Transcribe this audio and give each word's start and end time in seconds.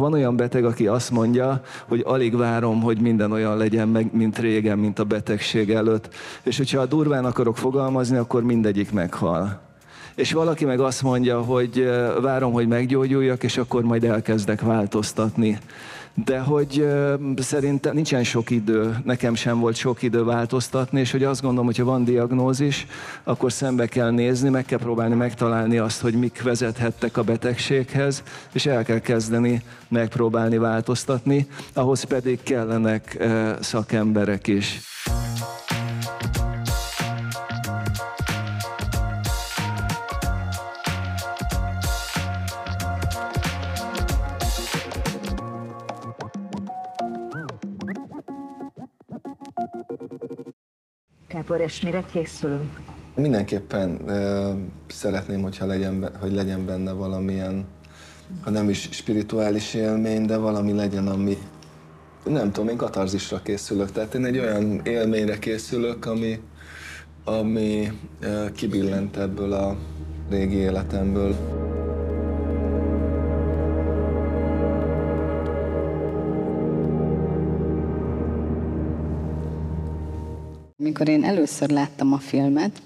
Van 0.00 0.12
olyan 0.12 0.36
beteg, 0.36 0.64
aki 0.64 0.86
azt 0.86 1.10
mondja, 1.10 1.62
hogy 1.88 2.02
alig 2.06 2.36
várom, 2.36 2.80
hogy 2.80 3.00
minden 3.00 3.32
olyan 3.32 3.56
legyen, 3.56 3.88
meg, 3.88 4.08
mint 4.12 4.38
régen, 4.38 4.78
mint 4.78 4.98
a 4.98 5.04
betegség 5.04 5.70
előtt. 5.70 6.14
És 6.42 6.56
hogyha 6.56 6.80
a 6.80 6.86
durván 6.86 7.24
akarok 7.24 7.56
fogalmazni, 7.56 8.16
akkor 8.16 8.42
mindegyik 8.42 8.92
meghal. 8.92 9.60
És 10.14 10.32
valaki 10.32 10.64
meg 10.64 10.80
azt 10.80 11.02
mondja, 11.02 11.40
hogy 11.42 11.90
várom, 12.20 12.52
hogy 12.52 12.68
meggyógyuljak, 12.68 13.42
és 13.42 13.56
akkor 13.56 13.82
majd 13.82 14.04
elkezdek 14.04 14.60
változtatni 14.60 15.58
de 16.24 16.38
hogy 16.38 16.86
szerintem 17.36 17.94
nincsen 17.94 18.24
sok 18.24 18.50
idő, 18.50 18.96
nekem 19.04 19.34
sem 19.34 19.58
volt 19.58 19.76
sok 19.76 20.02
idő 20.02 20.24
változtatni, 20.24 21.00
és 21.00 21.10
hogy 21.10 21.24
azt 21.24 21.40
gondolom, 21.40 21.66
hogyha 21.66 21.84
van 21.84 22.04
diagnózis, 22.04 22.86
akkor 23.24 23.52
szembe 23.52 23.86
kell 23.86 24.10
nézni, 24.10 24.48
meg 24.48 24.64
kell 24.64 24.78
próbálni 24.78 25.14
megtalálni 25.14 25.78
azt, 25.78 26.00
hogy 26.00 26.14
mik 26.14 26.42
vezethettek 26.42 27.16
a 27.16 27.22
betegséghez, 27.22 28.22
és 28.52 28.66
el 28.66 28.84
kell 28.84 28.98
kezdeni 28.98 29.62
megpróbálni 29.88 30.58
változtatni, 30.58 31.46
ahhoz 31.72 32.02
pedig 32.02 32.42
kellenek 32.42 33.28
szakemberek 33.60 34.46
is. 34.46 34.80
Kábor, 51.50 51.64
és 51.64 51.80
mire 51.80 52.04
készülünk? 52.12 52.80
Mindenképpen 53.14 53.98
uh, 54.06 54.58
szeretném, 54.86 55.42
hogyha 55.42 55.66
legyen, 55.66 56.10
hogy 56.20 56.32
legyen 56.32 56.66
benne 56.66 56.92
valamilyen, 56.92 57.64
ha 58.40 58.50
nem 58.50 58.68
is 58.68 58.88
spirituális 58.90 59.74
élmény, 59.74 60.26
de 60.26 60.36
valami 60.36 60.72
legyen, 60.72 61.06
ami, 61.06 61.36
nem 62.24 62.52
tudom, 62.52 62.68
én 62.68 62.76
katarzisra 62.76 63.40
készülök. 63.42 63.92
Tehát 63.92 64.14
én 64.14 64.24
egy 64.24 64.38
olyan 64.38 64.80
élményre 64.84 65.38
készülök, 65.38 66.06
ami, 66.06 66.40
ami 67.24 67.92
uh, 68.22 68.52
kibillent 68.52 69.16
ebből 69.16 69.52
a 69.52 69.76
régi 70.28 70.56
életemből. 70.56 71.36
Amikor 81.00 81.18
én 81.18 81.30
először 81.30 81.70
láttam 81.70 82.12
a 82.12 82.18
filmet, 82.18 82.82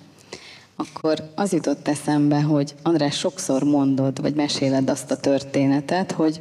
akkor 0.76 1.30
az 1.34 1.52
jutott 1.52 1.88
eszembe, 1.88 2.42
hogy 2.42 2.74
András 2.82 3.18
sokszor 3.18 3.62
mondod, 3.62 4.20
vagy 4.20 4.34
meséled 4.34 4.90
azt 4.90 5.10
a 5.10 5.16
történetet, 5.16 6.12
hogy 6.12 6.40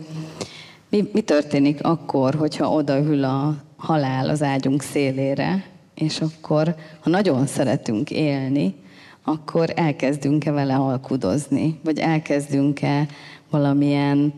mi, 0.89 1.09
mi 1.13 1.21
történik 1.21 1.83
akkor, 1.83 2.35
hogyha 2.35 2.71
odaül 2.71 3.23
a 3.23 3.55
halál 3.75 4.29
az 4.29 4.41
ágyunk 4.41 4.81
szélére, 4.81 5.65
és 5.95 6.21
akkor, 6.21 6.75
ha 6.99 7.09
nagyon 7.09 7.47
szeretünk 7.47 8.11
élni, 8.11 8.75
akkor 9.23 9.73
elkezdünk-e 9.75 10.51
vele 10.51 10.75
alkudozni, 10.75 11.79
vagy 11.83 11.99
elkezdünk-e 11.99 13.07
valamilyen 13.49 14.33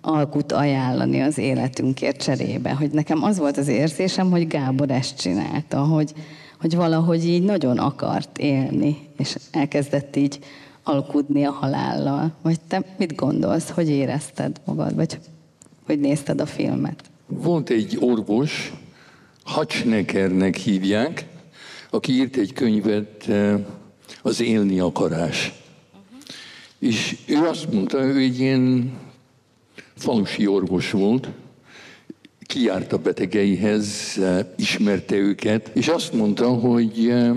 alkut 0.00 0.52
ajánlani 0.52 1.20
az 1.20 1.38
életünkért 1.38 2.22
cserébe. 2.22 2.70
Hogy 2.70 2.90
nekem 2.90 3.22
az 3.22 3.38
volt 3.38 3.56
az 3.56 3.68
érzésem, 3.68 4.30
hogy 4.30 4.46
Gábor 4.46 4.90
ezt 4.90 5.20
csinálta, 5.20 5.78
hogy, 5.78 6.12
hogy 6.60 6.74
valahogy 6.74 7.24
így 7.24 7.42
nagyon 7.42 7.78
akart 7.78 8.38
élni, 8.38 8.96
és 9.16 9.36
elkezdett 9.50 10.16
így 10.16 10.38
alkudni 10.82 11.44
a 11.44 11.50
halállal. 11.50 12.32
Vagy 12.42 12.60
te 12.68 12.82
mit 12.98 13.14
gondolsz, 13.14 13.70
hogy 13.70 13.88
érezted 13.88 14.60
magad, 14.64 14.94
vagy 14.94 15.18
hogy 15.86 16.00
nézted 16.00 16.40
a 16.40 16.46
filmet? 16.46 17.04
Volt 17.26 17.70
egy 17.70 17.96
orvos, 18.00 18.72
Hacsnekernek 19.44 20.56
hívják, 20.56 21.26
aki 21.90 22.12
írt 22.12 22.36
egy 22.36 22.52
könyvet, 22.52 23.28
eh, 23.28 23.60
az 24.22 24.40
élni 24.40 24.78
akarás. 24.80 25.52
Uh-huh. 25.92 26.12
És 26.78 27.16
ő 27.26 27.36
azt 27.36 27.72
mondta, 27.72 27.98
ő 27.98 28.16
egy 28.16 28.40
ilyen 28.40 28.92
falusi 29.98 30.46
orvos 30.46 30.90
volt, 30.90 31.28
kijárt 32.48 32.92
a 32.92 32.98
betegeihez, 32.98 34.18
ismerte 34.56 35.16
őket, 35.16 35.70
és 35.74 35.88
azt 35.88 36.12
mondta, 36.12 36.48
hogy 36.48 37.08
eh, 37.08 37.30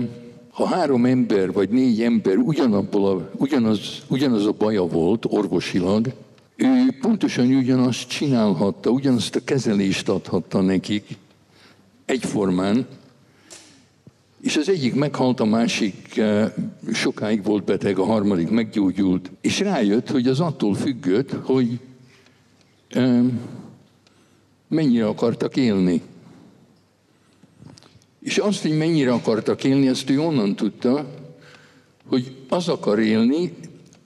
ha 0.50 0.66
három 0.66 1.04
ember 1.04 1.52
vagy 1.52 1.68
négy 1.68 2.02
ember 2.02 2.36
ugyanabból 2.36 3.10
a, 3.10 3.30
ugyanaz, 3.36 4.02
ugyanaz 4.08 4.46
a 4.46 4.52
baja 4.52 4.82
volt 4.82 5.24
orvosilag, 5.28 6.12
ő 6.56 6.96
pontosan 7.00 7.46
ugyanazt 7.46 8.08
csinálhatta, 8.08 8.90
ugyanazt 8.90 9.36
a 9.36 9.44
kezelést 9.44 10.08
adhatta 10.08 10.60
nekik 10.60 11.16
egyformán, 12.04 12.86
és 14.40 14.56
az 14.56 14.68
egyik 14.68 14.94
meghalt, 14.94 15.40
a 15.40 15.44
másik 15.44 16.16
eh, 16.16 16.52
sokáig 16.92 17.44
volt 17.44 17.64
beteg, 17.64 17.98
a 17.98 18.04
harmadik 18.04 18.50
meggyógyult, 18.50 19.30
és 19.40 19.60
rájött, 19.60 20.10
hogy 20.10 20.26
az 20.26 20.40
attól 20.40 20.74
függött, 20.74 21.30
hogy 21.32 21.78
mennyire 24.68 25.06
akartak 25.06 25.56
élni. 25.56 26.02
És 28.20 28.38
azt, 28.38 28.62
hogy 28.62 28.76
mennyire 28.76 29.12
akartak 29.12 29.64
élni, 29.64 29.88
azt 29.88 30.10
ő 30.10 30.20
onnan 30.20 30.56
tudta, 30.56 31.06
hogy 32.06 32.36
az 32.48 32.68
akar 32.68 32.98
élni, 32.98 33.52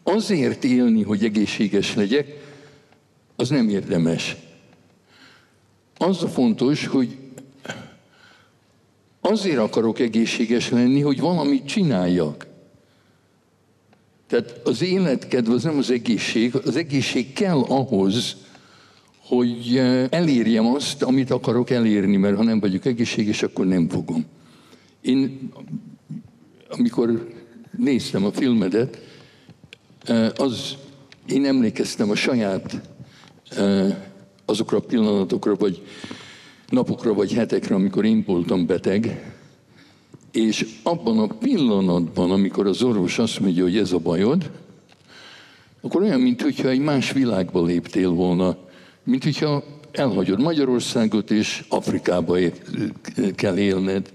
azért 0.03 0.65
élni, 0.65 1.03
hogy 1.03 1.25
egészséges 1.25 1.95
legyek, 1.95 2.45
az 3.37 3.49
nem 3.49 3.69
érdemes. 3.69 4.37
Az 5.99 6.23
a 6.23 6.29
fontos, 6.29 6.87
hogy 6.87 7.17
azért 9.21 9.59
akarok 9.59 9.99
egészséges 9.99 10.71
lenni, 10.71 11.01
hogy 11.01 11.21
valamit 11.21 11.67
csináljak. 11.67 12.47
Tehát 14.27 14.61
az 14.65 14.83
életkedv 14.83 15.51
az 15.51 15.63
nem 15.63 15.79
az 15.79 15.91
egészség, 15.91 16.55
az 16.55 16.77
egészség 16.77 17.33
kell 17.33 17.59
ahhoz, 17.59 18.37
hogy 19.27 19.77
eh, 19.77 20.07
elérjem 20.11 20.67
azt, 20.67 21.03
amit 21.03 21.31
akarok 21.31 21.71
elérni, 21.71 22.17
mert 22.17 22.37
ha 22.37 22.43
nem 22.43 22.61
vagyok 22.61 22.85
egészséges, 22.85 23.43
akkor 23.43 23.67
nem 23.67 23.89
fogom. 23.89 24.25
Én, 25.01 25.51
amikor 26.69 27.29
néztem 27.77 28.25
a 28.25 28.33
filmedet, 28.33 29.01
eh, 30.05 30.29
az, 30.37 30.77
én 31.29 31.45
emlékeztem 31.45 32.11
a 32.11 32.15
saját 32.15 32.81
eh, 33.57 33.97
azokra 34.45 34.77
a 34.77 34.81
pillanatokra, 34.81 35.55
vagy 35.55 35.83
napokra, 36.69 37.15
vagy 37.15 37.33
hetekre, 37.33 37.75
amikor 37.75 38.05
én 38.05 38.25
voltam 38.27 38.67
beteg, 38.67 39.35
és 40.33 40.67
abban 40.83 41.19
a 41.19 41.27
pillanatban, 41.27 42.31
amikor 42.31 42.67
az 42.67 42.83
orvos 42.83 43.19
azt 43.19 43.41
mondja, 43.41 43.63
hogy 43.63 43.77
ez 43.77 43.93
a 43.93 43.99
bajod, 43.99 44.51
akkor 45.81 46.03
olyan, 46.03 46.21
mintha 46.21 46.69
egy 46.69 46.81
más 46.81 47.13
világba 47.13 47.65
léptél 47.65 48.11
volna 48.11 48.57
mint 49.07 49.25
hogyha 49.25 49.65
elhagyod 49.93 50.41
Magyarországot, 50.41 51.31
és 51.31 51.65
Afrikába 51.69 52.37
kell 53.35 53.59
élned. 53.59 54.13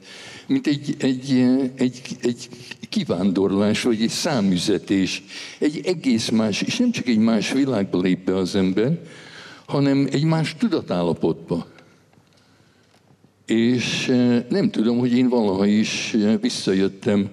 Mint 0.48 0.68
egy, 0.68 0.96
egy, 1.00 1.32
egy, 1.76 2.02
egy 2.22 2.50
kivándorlás, 2.90 3.82
vagy 3.82 4.02
egy 4.02 4.10
számüzetés. 4.10 5.24
Egy 5.60 5.82
egész 5.86 6.30
más, 6.30 6.62
és 6.62 6.78
nem 6.78 6.92
csak 6.92 7.08
egy 7.08 7.18
más 7.18 7.52
világba 7.52 8.02
lép 8.02 8.26
be 8.26 8.36
az 8.36 8.56
ember, 8.56 9.00
hanem 9.66 10.08
egy 10.12 10.24
más 10.24 10.56
tudatállapotba. 10.56 11.68
És 13.46 14.08
eh, 14.08 14.44
nem 14.50 14.70
tudom, 14.70 14.98
hogy 14.98 15.14
én 15.14 15.30
valaha 15.30 15.66
is 15.66 16.16
visszajöttem 16.42 17.30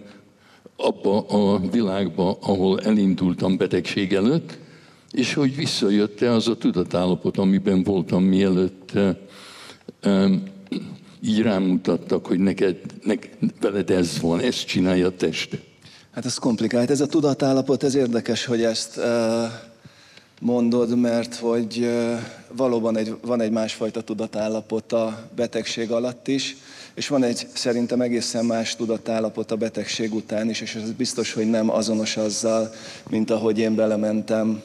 abba 0.77 1.21
a 1.21 1.61
világba, 1.71 2.39
ahol 2.41 2.81
elindultam 2.81 3.57
betegség 3.57 4.13
előtt, 4.13 4.59
és 5.13 5.35
hogy 5.35 5.57
visszajött-e 5.57 6.33
az 6.33 6.49
a 6.49 6.57
tudatállapot, 6.57 7.39
amiben 7.39 7.83
voltam, 7.83 8.25
mielőtt 8.25 8.93
így 11.21 11.43
rámutattak, 11.43 12.27
hogy 12.27 12.39
neked, 12.39 12.77
neked, 13.03 13.31
veled 13.61 13.91
ez 13.91 14.21
van, 14.21 14.41
ezt 14.41 14.67
csinálja 14.67 15.07
a 15.07 15.17
test. 15.17 15.59
Hát 16.11 16.25
ez 16.25 16.39
komplikált. 16.39 16.91
Ez 16.91 17.01
a 17.01 17.07
tudatállapot, 17.07 17.83
ez 17.83 17.95
érdekes, 17.95 18.45
hogy 18.45 18.63
ezt 18.63 19.01
mondod, 20.41 20.99
mert 20.99 21.35
hogy 21.35 21.91
valóban 22.57 22.97
egy, 22.97 23.15
van 23.21 23.41
egy 23.41 23.51
másfajta 23.51 24.01
tudatállapot 24.01 24.93
a 24.93 25.29
betegség 25.37 25.91
alatt 25.91 26.29
is, 26.29 26.57
és 26.95 27.09
van 27.09 27.23
egy 27.23 27.47
szerintem 27.53 28.01
egészen 28.01 28.45
más 28.45 28.77
tudatállapot 28.77 29.51
a 29.51 29.57
betegség 29.57 30.15
után 30.15 30.49
is, 30.49 30.61
és 30.61 30.75
ez 30.75 30.91
biztos, 30.91 31.33
hogy 31.33 31.51
nem 31.51 31.71
azonos 31.71 32.17
azzal, 32.17 32.73
mint 33.11 33.31
ahogy 33.31 33.59
én 33.59 33.75
belementem 33.75 34.63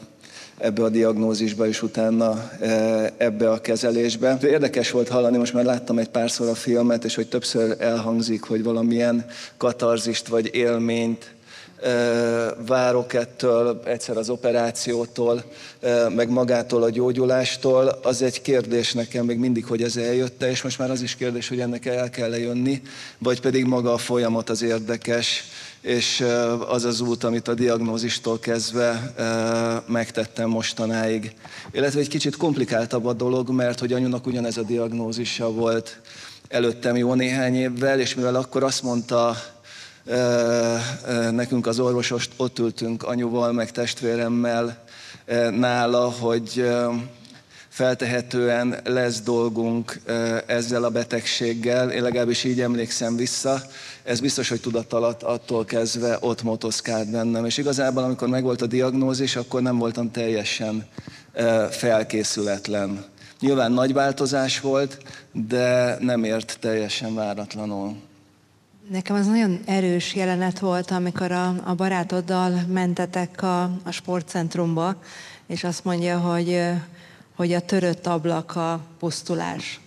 ebbe 0.57 0.83
a 0.83 0.89
diagnózisba 0.89 1.67
és 1.67 1.81
utána 1.81 2.51
e, 2.59 3.13
ebbe 3.17 3.51
a 3.51 3.61
kezelésbe. 3.61 4.37
Érdekes 4.41 4.91
volt 4.91 5.07
hallani, 5.07 5.37
most 5.37 5.53
már 5.53 5.63
láttam 5.63 5.97
egy 5.97 6.09
párszor 6.09 6.49
a 6.49 6.55
filmet, 6.55 7.03
és 7.03 7.15
hogy 7.15 7.27
többször 7.27 7.75
elhangzik, 7.79 8.43
hogy 8.43 8.63
valamilyen 8.63 9.25
katarzist 9.57 10.27
vagy 10.27 10.49
élményt 10.53 11.33
várok 12.67 13.13
ettől, 13.13 13.81
egyszer 13.85 14.17
az 14.17 14.29
operációtól, 14.29 15.43
meg 16.15 16.29
magától 16.29 16.83
a 16.83 16.89
gyógyulástól, 16.89 17.99
az 18.03 18.21
egy 18.21 18.41
kérdés 18.41 18.93
nekem 18.93 19.25
még 19.25 19.37
mindig, 19.37 19.65
hogy 19.65 19.81
ez 19.81 19.95
eljötte, 19.95 20.49
és 20.49 20.61
most 20.61 20.79
már 20.79 20.91
az 20.91 21.01
is 21.01 21.15
kérdés, 21.15 21.47
hogy 21.47 21.59
ennek 21.59 21.85
el 21.85 22.09
kell 22.09 22.33
-e 22.33 22.39
jönni, 22.39 22.81
vagy 23.17 23.41
pedig 23.41 23.65
maga 23.65 23.93
a 23.93 23.97
folyamat 23.97 24.49
az 24.49 24.61
érdekes, 24.61 25.43
és 25.83 26.25
az 26.67 26.83
az 26.85 27.01
út, 27.01 27.23
amit 27.23 27.47
a 27.47 27.53
diagnózistól 27.53 28.39
kezdve 28.39 29.13
megtettem 29.87 30.49
mostanáig. 30.49 31.33
Illetve 31.71 31.99
egy 31.99 32.07
kicsit 32.07 32.37
komplikáltabb 32.37 33.05
a 33.05 33.13
dolog, 33.13 33.49
mert 33.49 33.79
hogy 33.79 33.93
anyunak 33.93 34.27
ugyanez 34.27 34.57
a 34.57 34.63
diagnózisa 34.63 35.51
volt 35.51 36.01
előttem 36.47 36.95
jó 36.95 37.13
néhány 37.13 37.55
évvel, 37.55 37.99
és 37.99 38.15
mivel 38.15 38.35
akkor 38.35 38.63
azt 38.63 38.83
mondta 38.83 39.35
nekünk 41.31 41.67
az 41.67 41.79
orvosost, 41.79 42.31
ott 42.37 42.59
ültünk 42.59 43.03
anyuval, 43.03 43.51
meg 43.51 43.71
testvéremmel 43.71 44.83
nála, 45.51 46.09
hogy 46.09 46.69
feltehetően 47.73 48.79
lesz 48.83 49.21
dolgunk 49.21 50.01
ezzel 50.45 50.83
a 50.83 50.89
betegséggel, 50.89 51.91
én 51.91 52.01
legalábbis 52.01 52.43
így 52.43 52.61
emlékszem 52.61 53.15
vissza, 53.15 53.61
ez 54.03 54.19
biztos, 54.19 54.49
hogy 54.49 54.61
tudat 54.61 54.93
alatt 54.93 55.23
attól 55.23 55.65
kezdve 55.65 56.17
ott 56.19 56.43
motoszkált 56.43 57.11
bennem. 57.11 57.45
És 57.45 57.57
igazából, 57.57 58.03
amikor 58.03 58.27
megvolt 58.27 58.61
a 58.61 58.65
diagnózis, 58.65 59.35
akkor 59.35 59.61
nem 59.61 59.77
voltam 59.77 60.11
teljesen 60.11 60.85
felkészületlen. 61.69 63.05
Nyilván 63.39 63.71
nagy 63.71 63.93
változás 63.93 64.59
volt, 64.59 64.97
de 65.31 65.97
nem 65.99 66.23
ért 66.23 66.57
teljesen 66.59 67.15
váratlanul. 67.15 67.95
Nekem 68.89 69.15
az 69.15 69.27
nagyon 69.27 69.59
erős 69.65 70.15
jelenet 70.15 70.59
volt, 70.59 70.91
amikor 70.91 71.31
a, 71.31 71.55
a 71.63 71.73
barátoddal 71.73 72.63
mentetek 72.67 73.41
a, 73.41 73.63
a 73.63 73.91
sportcentrumba, 73.91 74.95
és 75.47 75.63
azt 75.63 75.83
mondja, 75.83 76.19
hogy, 76.19 76.59
hogy 77.35 77.53
a 77.53 77.59
törött 77.59 78.07
ablak 78.07 78.55
a 78.55 78.79
pusztulás. 78.99 79.79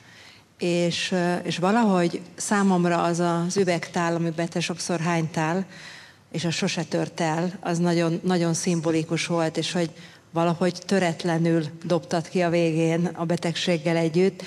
És, 0.58 1.14
és 1.42 1.58
valahogy 1.58 2.20
számomra 2.34 3.02
az 3.02 3.18
az 3.18 3.56
üvegtál, 3.56 4.14
amiben 4.14 4.48
te 4.48 4.60
sokszor 4.60 5.00
hánytál, 5.00 5.66
és 6.32 6.44
a 6.44 6.50
sose 6.50 6.84
tört 6.84 7.20
el, 7.20 7.52
az 7.60 7.78
nagyon, 7.78 8.20
nagyon 8.22 8.54
szimbolikus 8.54 9.26
volt, 9.26 9.56
és 9.56 9.72
hogy 9.72 9.90
valahogy 10.30 10.78
töretlenül 10.86 11.64
dobtad 11.84 12.28
ki 12.28 12.40
a 12.40 12.50
végén 12.50 13.06
a 13.14 13.24
betegséggel 13.24 13.96
együtt, 13.96 14.42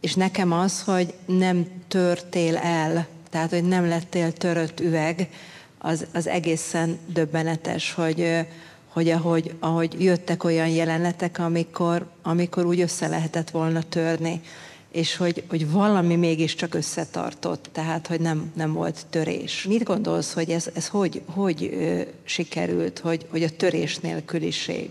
és 0.00 0.14
nekem 0.14 0.52
az, 0.52 0.82
hogy 0.82 1.14
nem 1.26 1.66
törtél 1.88 2.56
el, 2.56 3.06
tehát 3.30 3.50
hogy 3.50 3.64
nem 3.64 3.88
lettél 3.88 4.32
törött 4.32 4.80
üveg, 4.80 5.28
az, 5.78 6.06
az 6.12 6.26
egészen 6.26 6.98
döbbenetes, 7.06 7.92
hogy, 7.92 8.46
hogy 8.92 9.10
ahogy, 9.10 9.54
ahogy 9.58 10.02
jöttek 10.02 10.44
olyan 10.44 10.68
jelenetek, 10.68 11.38
amikor, 11.38 12.06
amikor 12.22 12.64
úgy 12.66 12.80
össze 12.80 13.06
lehetett 13.06 13.50
volna 13.50 13.82
törni, 13.82 14.40
és 14.92 15.16
hogy, 15.16 15.44
hogy 15.48 15.70
valami 15.70 16.16
mégiscsak 16.16 16.74
összetartott, 16.74 17.68
tehát 17.72 18.06
hogy 18.06 18.20
nem, 18.20 18.52
nem 18.56 18.72
volt 18.72 19.06
törés. 19.10 19.64
Mit 19.64 19.82
gondolsz, 19.82 20.32
hogy 20.32 20.50
ez, 20.50 20.70
ez 20.74 20.88
hogy, 20.88 21.22
hogy 21.26 21.70
ö, 21.72 22.00
sikerült, 22.24 22.98
hogy, 22.98 23.26
hogy 23.30 23.42
a 23.42 23.56
törés 23.56 23.98
nélküliség? 23.98 24.90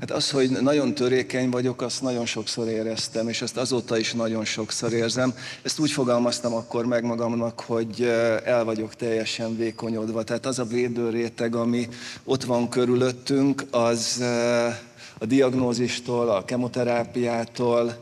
Hát 0.00 0.10
az, 0.10 0.30
hogy 0.30 0.50
nagyon 0.50 0.94
törékeny 0.94 1.50
vagyok, 1.50 1.82
azt 1.82 2.02
nagyon 2.02 2.26
sokszor 2.26 2.68
éreztem, 2.68 3.28
és 3.28 3.42
ezt 3.42 3.56
azóta 3.56 3.98
is 3.98 4.12
nagyon 4.12 4.44
sokszor 4.44 4.92
érzem. 4.92 5.34
Ezt 5.62 5.78
úgy 5.78 5.90
fogalmaztam 5.90 6.54
akkor 6.54 6.86
meg 6.86 7.04
magamnak, 7.04 7.60
hogy 7.60 8.02
el 8.44 8.64
vagyok 8.64 8.94
teljesen 8.94 9.56
vékonyodva. 9.56 10.22
Tehát 10.22 10.46
az 10.46 10.58
a 10.58 10.64
védőréteg, 10.64 11.54
ami 11.54 11.88
ott 12.24 12.44
van 12.44 12.68
körülöttünk, 12.68 13.64
az 13.70 14.24
a 15.18 15.26
diagnózistól, 15.26 16.28
a 16.28 16.44
kemoterápiától, 16.44 17.96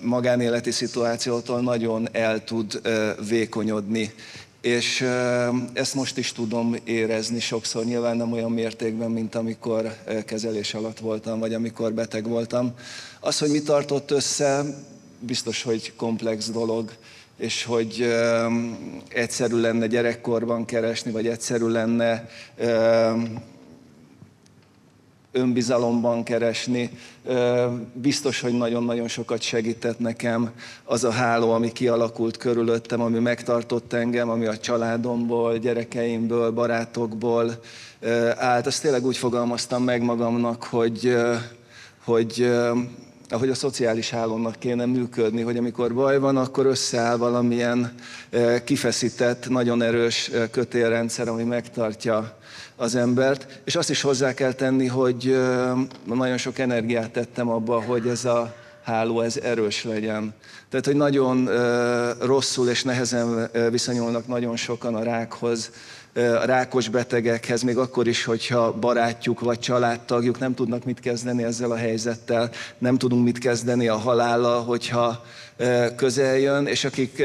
magánéleti 0.00 0.70
szituációtól 0.70 1.60
nagyon 1.60 2.08
el 2.12 2.44
tud 2.44 2.80
vékonyodni. 3.28 4.14
És 4.64 5.06
ezt 5.72 5.94
most 5.94 6.18
is 6.18 6.32
tudom 6.32 6.76
érezni 6.84 7.40
sokszor, 7.40 7.84
nyilván 7.84 8.16
nem 8.16 8.32
olyan 8.32 8.52
mértékben, 8.52 9.10
mint 9.10 9.34
amikor 9.34 9.96
kezelés 10.26 10.74
alatt 10.74 10.98
voltam, 10.98 11.38
vagy 11.38 11.54
amikor 11.54 11.92
beteg 11.92 12.28
voltam. 12.28 12.74
Az, 13.20 13.38
hogy 13.38 13.50
mi 13.50 13.62
tartott 13.62 14.10
össze, 14.10 14.64
biztos, 15.18 15.62
hogy 15.62 15.92
komplex 15.96 16.50
dolog, 16.50 16.90
és 17.38 17.64
hogy 17.64 18.14
egyszerű 19.08 19.56
lenne 19.56 19.86
gyerekkorban 19.86 20.64
keresni, 20.64 21.10
vagy 21.10 21.26
egyszerű 21.26 21.66
lenne 21.66 22.28
önbizalomban 25.34 26.22
keresni. 26.22 26.90
Biztos, 27.92 28.40
hogy 28.40 28.52
nagyon-nagyon 28.52 29.08
sokat 29.08 29.40
segített 29.40 29.98
nekem 29.98 30.50
az 30.84 31.04
a 31.04 31.10
háló, 31.10 31.50
ami 31.50 31.72
kialakult 31.72 32.36
körülöttem, 32.36 33.00
ami 33.00 33.18
megtartott 33.18 33.92
engem, 33.92 34.28
ami 34.28 34.46
a 34.46 34.56
családomból, 34.56 35.58
gyerekeimből, 35.58 36.50
barátokból 36.50 37.60
állt. 38.36 38.66
Azt 38.66 38.82
tényleg 38.82 39.04
úgy 39.04 39.16
fogalmaztam 39.16 39.82
meg 39.82 40.02
magamnak, 40.02 40.62
hogy, 40.62 41.16
hogy 42.04 42.50
ahogy 43.28 43.48
a 43.48 43.54
szociális 43.54 44.10
hálónak 44.10 44.58
kéne 44.58 44.84
működni, 44.84 45.42
hogy 45.42 45.56
amikor 45.56 45.94
baj 45.94 46.18
van, 46.18 46.36
akkor 46.36 46.66
összeáll 46.66 47.16
valamilyen 47.16 47.94
kifeszített, 48.64 49.48
nagyon 49.48 49.82
erős 49.82 50.30
kötélrendszer, 50.50 51.28
ami 51.28 51.42
megtartja 51.42 52.38
az 52.76 52.94
embert, 52.94 53.60
és 53.64 53.76
azt 53.76 53.90
is 53.90 54.00
hozzá 54.00 54.34
kell 54.34 54.52
tenni, 54.52 54.86
hogy 54.86 55.38
nagyon 56.04 56.36
sok 56.36 56.58
energiát 56.58 57.10
tettem 57.10 57.48
abba, 57.48 57.82
hogy 57.82 58.06
ez 58.06 58.24
a 58.24 58.54
háló 58.82 59.20
ez 59.20 59.36
erős 59.36 59.84
legyen. 59.84 60.34
Tehát, 60.68 60.86
hogy 60.86 60.96
nagyon 60.96 61.48
rosszul 62.20 62.68
és 62.68 62.82
nehezen 62.82 63.50
viszonyulnak 63.70 64.26
nagyon 64.26 64.56
sokan 64.56 64.94
a 64.94 65.02
rákhoz, 65.02 65.70
rákos 66.44 66.88
betegekhez, 66.88 67.62
még 67.62 67.76
akkor 67.76 68.06
is, 68.06 68.24
hogyha 68.24 68.72
barátjuk 68.72 69.40
vagy 69.40 69.58
családtagjuk 69.58 70.38
nem 70.38 70.54
tudnak 70.54 70.84
mit 70.84 71.00
kezdeni 71.00 71.42
ezzel 71.42 71.70
a 71.70 71.76
helyzettel, 71.76 72.50
nem 72.78 72.98
tudunk 72.98 73.24
mit 73.24 73.38
kezdeni 73.38 73.88
a 73.88 73.96
halállal, 73.96 74.64
hogyha 74.64 75.24
közel 75.96 76.38
jön, 76.38 76.66
és 76.66 76.84
akik 76.84 77.22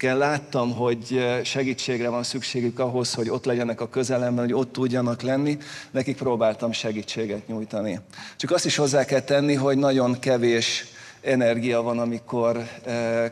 akikkel 0.00 0.18
láttam, 0.18 0.72
hogy 0.72 1.24
segítségre 1.44 2.08
van 2.08 2.22
szükségük 2.22 2.78
ahhoz, 2.78 3.14
hogy 3.14 3.28
ott 3.30 3.44
legyenek 3.44 3.80
a 3.80 3.88
közelemben, 3.88 4.44
hogy 4.44 4.54
ott 4.54 4.72
tudjanak 4.72 5.22
lenni, 5.22 5.58
nekik 5.90 6.16
próbáltam 6.16 6.72
segítséget 6.72 7.46
nyújtani. 7.46 8.00
Csak 8.36 8.50
azt 8.50 8.64
is 8.64 8.76
hozzá 8.76 9.04
kell 9.04 9.20
tenni, 9.20 9.54
hogy 9.54 9.76
nagyon 9.76 10.18
kevés 10.18 10.86
energia 11.22 11.82
van, 11.82 11.98
amikor 11.98 12.62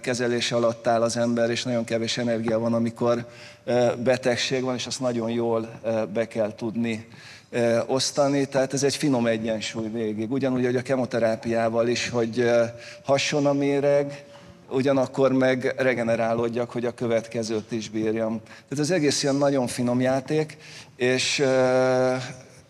kezelés 0.01 0.53
alatt 0.53 0.87
áll 0.87 1.03
az 1.03 1.17
ember, 1.17 1.51
és 1.51 1.63
nagyon 1.63 1.85
kevés 1.85 2.19
energia 2.19 2.59
van, 2.59 2.75
amikor 2.75 3.27
betegség 4.03 4.63
van, 4.63 4.75
és 4.75 4.87
azt 4.87 5.01
nagyon 5.01 5.31
jól 5.31 5.81
be 6.13 6.29
kell 6.29 6.55
tudni 6.55 7.09
osztani, 7.87 8.47
tehát 8.47 8.73
ez 8.73 8.83
egy 8.83 8.97
finom 8.97 9.27
egyensúly 9.27 9.89
végig. 9.89 10.31
Ugyanúgy, 10.31 10.65
hogy 10.65 10.77
a 10.77 10.83
kemoterápiával 10.83 11.89
is, 11.89 12.09
hogy 12.09 12.51
hasson 13.05 13.47
a 13.47 13.53
méreg, 13.53 14.25
ugyanakkor 14.71 15.33
meg 15.33 15.75
regenerálódjak, 15.77 16.71
hogy 16.71 16.85
a 16.85 16.95
következőt 16.95 17.73
is 17.73 17.91
bírjam. 17.91 18.41
Tehát 18.45 18.85
az 18.85 18.91
egész 18.91 19.23
ilyen 19.23 19.35
nagyon 19.35 19.67
finom 19.67 20.01
játék, 20.01 20.57
és 20.97 21.43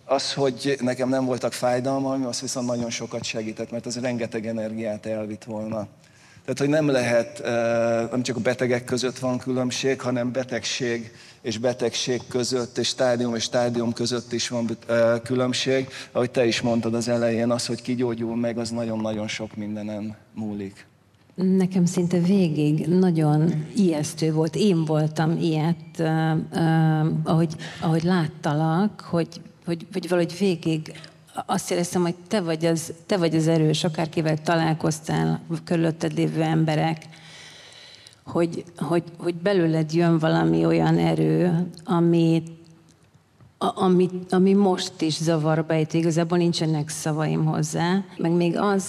az, 0.08 0.32
hogy 0.32 0.76
nekem 0.80 1.08
nem 1.08 1.24
voltak 1.24 1.52
fájdalmaim, 1.52 2.26
az 2.26 2.40
viszont 2.40 2.66
nagyon 2.66 2.90
sokat 2.90 3.24
segített, 3.24 3.70
mert 3.70 3.86
az 3.86 4.00
rengeteg 4.00 4.46
energiát 4.46 5.06
elvitt 5.06 5.44
volna. 5.44 5.86
Tehát, 6.44 6.58
hogy 6.58 6.68
nem 6.68 6.88
lehet, 6.88 7.42
nem 8.10 8.22
csak 8.22 8.36
a 8.36 8.40
betegek 8.40 8.84
között 8.84 9.18
van 9.18 9.38
különbség, 9.38 10.00
hanem 10.00 10.32
betegség 10.32 11.12
és 11.42 11.58
betegség 11.58 12.20
között, 12.28 12.78
és 12.78 12.88
stádium 12.88 13.34
és 13.34 13.42
stádium 13.42 13.92
között 13.92 14.32
is 14.32 14.48
van 14.48 14.78
különbség. 15.22 15.88
Ahogy 16.12 16.30
te 16.30 16.46
is 16.46 16.60
mondtad 16.60 16.94
az 16.94 17.08
elején, 17.08 17.50
az, 17.50 17.66
hogy 17.66 17.82
kigyógyul 17.82 18.36
meg, 18.36 18.58
az 18.58 18.70
nagyon-nagyon 18.70 19.28
sok 19.28 19.56
mindenen 19.56 20.16
múlik. 20.34 20.86
Nekem 21.34 21.84
szinte 21.84 22.18
végig 22.18 22.86
nagyon 22.86 23.66
ijesztő 23.76 24.32
volt. 24.32 24.56
Én 24.56 24.84
voltam 24.84 25.38
ilyet, 25.40 26.02
ahogy, 27.24 27.54
ahogy 27.80 28.02
láttalak, 28.02 29.00
hogy, 29.00 29.28
hogy, 29.68 29.86
hogy 29.92 30.08
valahogy 30.08 30.38
végig 30.38 31.00
azt 31.46 31.70
éreztem, 31.70 32.02
hogy 32.02 32.14
te 32.28 32.40
vagy, 32.40 32.64
az, 32.64 32.92
te 33.06 33.16
vagy 33.16 33.34
az 33.34 33.48
erős, 33.48 33.84
akárkivel 33.84 34.38
találkoztál, 34.38 35.40
körülötted 35.64 36.12
lévő 36.12 36.42
emberek, 36.42 37.06
hogy, 38.24 38.64
hogy, 38.76 39.02
hogy 39.18 39.34
belőled 39.34 39.92
jön 39.92 40.18
valami 40.18 40.64
olyan 40.64 40.98
erő, 40.98 41.66
amit 41.84 42.56
ami, 43.60 44.08
ami 44.30 44.52
most 44.52 45.00
is 45.00 45.16
zavarba 45.16 45.74
ejt, 45.74 45.94
igazából 45.94 46.38
nincsenek 46.38 46.88
szavaim 46.88 47.44
hozzá. 47.44 48.04
Meg 48.16 48.30
még 48.30 48.56
az 48.56 48.86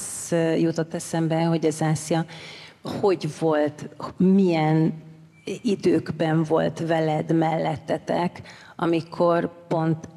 jutott 0.58 0.94
eszembe, 0.94 1.44
hogy 1.44 1.66
az 1.66 1.82
Ászia 1.82 2.26
hogy 3.02 3.40
volt, 3.40 3.90
milyen 4.18 4.94
időkben 5.62 6.44
volt 6.44 6.80
veled 6.88 7.36
mellettetek, 7.36 8.42
amikor 8.76 9.68
pont 9.68 10.08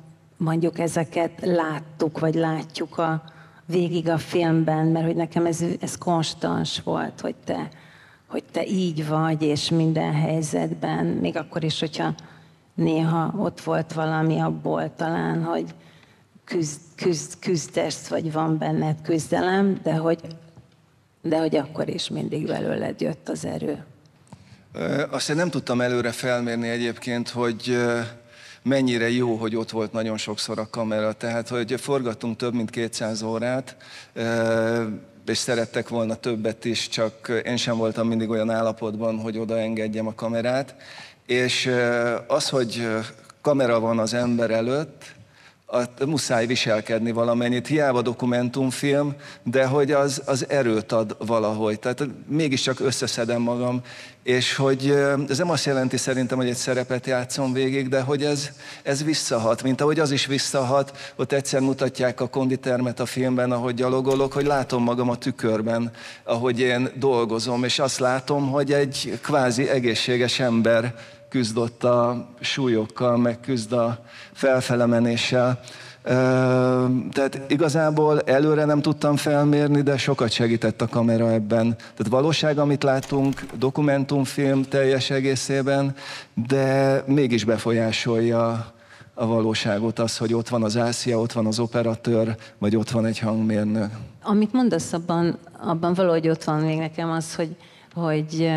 mondjuk 0.42 0.78
ezeket 0.78 1.40
láttuk, 1.40 2.18
vagy 2.18 2.34
látjuk 2.34 2.98
a, 2.98 3.22
végig 3.66 4.08
a 4.08 4.18
filmben, 4.18 4.86
mert 4.86 5.06
hogy 5.06 5.16
nekem 5.16 5.46
ez, 5.46 5.64
ez 5.80 5.98
konstans 5.98 6.80
volt, 6.80 7.20
hogy 7.20 7.34
te, 7.44 7.68
hogy 8.26 8.44
te 8.52 8.66
így 8.66 9.06
vagy, 9.06 9.42
és 9.42 9.70
minden 9.70 10.12
helyzetben, 10.12 11.06
még 11.06 11.36
akkor 11.36 11.64
is, 11.64 11.80
hogyha 11.80 12.14
néha 12.74 13.34
ott 13.36 13.60
volt 13.60 13.92
valami 13.92 14.40
abból 14.40 14.94
talán, 14.96 15.44
hogy 15.44 15.74
küzd, 16.44 16.80
küzd, 16.96 17.38
küzdesz, 17.38 18.08
vagy 18.08 18.32
van 18.32 18.58
benned 18.58 19.02
küzdelem, 19.02 19.80
de 19.82 19.94
hogy, 19.94 20.20
de 21.22 21.38
hogy 21.38 21.56
akkor 21.56 21.88
is 21.88 22.08
mindig 22.08 22.46
belőled 22.46 23.00
jött 23.00 23.28
az 23.28 23.44
erő. 23.44 23.84
Azt 25.10 25.30
én 25.30 25.36
nem 25.36 25.50
tudtam 25.50 25.80
előre 25.80 26.10
felmérni 26.10 26.68
egyébként, 26.68 27.28
hogy 27.28 27.76
mennyire 28.62 29.10
jó, 29.10 29.34
hogy 29.34 29.56
ott 29.56 29.70
volt 29.70 29.92
nagyon 29.92 30.16
sokszor 30.16 30.58
a 30.58 30.68
kamera. 30.70 31.12
Tehát, 31.12 31.48
hogy 31.48 31.80
forgattunk 31.80 32.36
több 32.36 32.54
mint 32.54 32.70
200 32.70 33.22
órát, 33.22 33.76
és 35.26 35.38
szerettek 35.38 35.88
volna 35.88 36.14
többet 36.14 36.64
is, 36.64 36.88
csak 36.88 37.42
én 37.44 37.56
sem 37.56 37.76
voltam 37.76 38.08
mindig 38.08 38.28
olyan 38.28 38.50
állapotban, 38.50 39.18
hogy 39.18 39.38
oda 39.38 39.58
engedjem 39.58 40.06
a 40.06 40.14
kamerát. 40.14 40.74
És 41.26 41.70
az, 42.26 42.48
hogy 42.48 42.88
kamera 43.40 43.80
van 43.80 43.98
az 43.98 44.14
ember 44.14 44.50
előtt, 44.50 45.04
muszáj 46.06 46.46
viselkedni 46.46 47.12
valamennyit. 47.12 47.66
Hiába 47.66 48.02
dokumentumfilm, 48.02 49.14
de 49.42 49.66
hogy 49.66 49.92
az, 49.92 50.22
az 50.24 50.48
erőt 50.48 50.92
ad 50.92 51.16
valahogy. 51.26 51.78
Tehát 51.78 52.06
mégiscsak 52.28 52.80
összeszedem 52.80 53.40
magam, 53.40 53.80
és 54.22 54.56
hogy 54.56 54.90
ez 55.28 55.38
nem 55.38 55.50
azt 55.50 55.64
jelenti 55.64 55.96
szerintem, 55.96 56.38
hogy 56.38 56.48
egy 56.48 56.56
szerepet 56.56 57.06
játszom 57.06 57.52
végig, 57.52 57.88
de 57.88 58.00
hogy 58.00 58.24
ez, 58.24 58.50
ez 58.82 59.04
visszahat, 59.04 59.62
mint 59.62 59.80
ahogy 59.80 60.00
az 60.00 60.10
is 60.10 60.26
visszahat, 60.26 61.12
ott 61.16 61.32
egyszer 61.32 61.60
mutatják 61.60 62.20
a 62.20 62.28
konditermet 62.28 63.00
a 63.00 63.06
filmben, 63.06 63.52
ahogy 63.52 63.74
gyalogolok, 63.74 64.32
hogy 64.32 64.46
látom 64.46 64.82
magam 64.82 65.08
a 65.08 65.16
tükörben, 65.16 65.90
ahogy 66.24 66.60
én 66.60 66.88
dolgozom, 66.94 67.64
és 67.64 67.78
azt 67.78 67.98
látom, 67.98 68.50
hogy 68.50 68.72
egy 68.72 69.18
kvázi 69.22 69.68
egészséges 69.68 70.40
ember 70.40 70.94
küzdött 71.32 71.84
a 71.84 72.28
súlyokkal, 72.40 73.16
meg 73.16 73.40
küzd 73.40 73.72
a 73.72 74.04
felfelemenéssel. 74.32 75.60
Tehát 77.12 77.40
igazából 77.48 78.20
előre 78.20 78.64
nem 78.64 78.82
tudtam 78.82 79.16
felmérni, 79.16 79.82
de 79.82 79.96
sokat 79.96 80.30
segített 80.30 80.82
a 80.82 80.86
kamera 80.86 81.30
ebben. 81.30 81.76
Tehát 81.76 82.08
valóság, 82.08 82.58
amit 82.58 82.82
látunk, 82.82 83.42
dokumentumfilm 83.58 84.62
teljes 84.62 85.10
egészében, 85.10 85.94
de 86.48 87.02
mégis 87.06 87.44
befolyásolja 87.44 88.72
a 89.14 89.26
valóságot 89.26 89.98
az, 89.98 90.16
hogy 90.16 90.34
ott 90.34 90.48
van 90.48 90.62
az 90.62 90.76
ászia, 90.76 91.20
ott 91.20 91.32
van 91.32 91.46
az 91.46 91.58
operatőr, 91.58 92.36
vagy 92.58 92.76
ott 92.76 92.90
van 92.90 93.06
egy 93.06 93.18
hangmérnök. 93.18 93.90
Amit 94.22 94.52
mondasz, 94.52 94.92
abban, 94.92 95.38
abban 95.60 95.94
valahogy 95.94 96.28
ott 96.28 96.44
van 96.44 96.60
még 96.60 96.78
nekem 96.78 97.10
az, 97.10 97.34
hogy, 97.34 97.56
hogy 97.94 98.50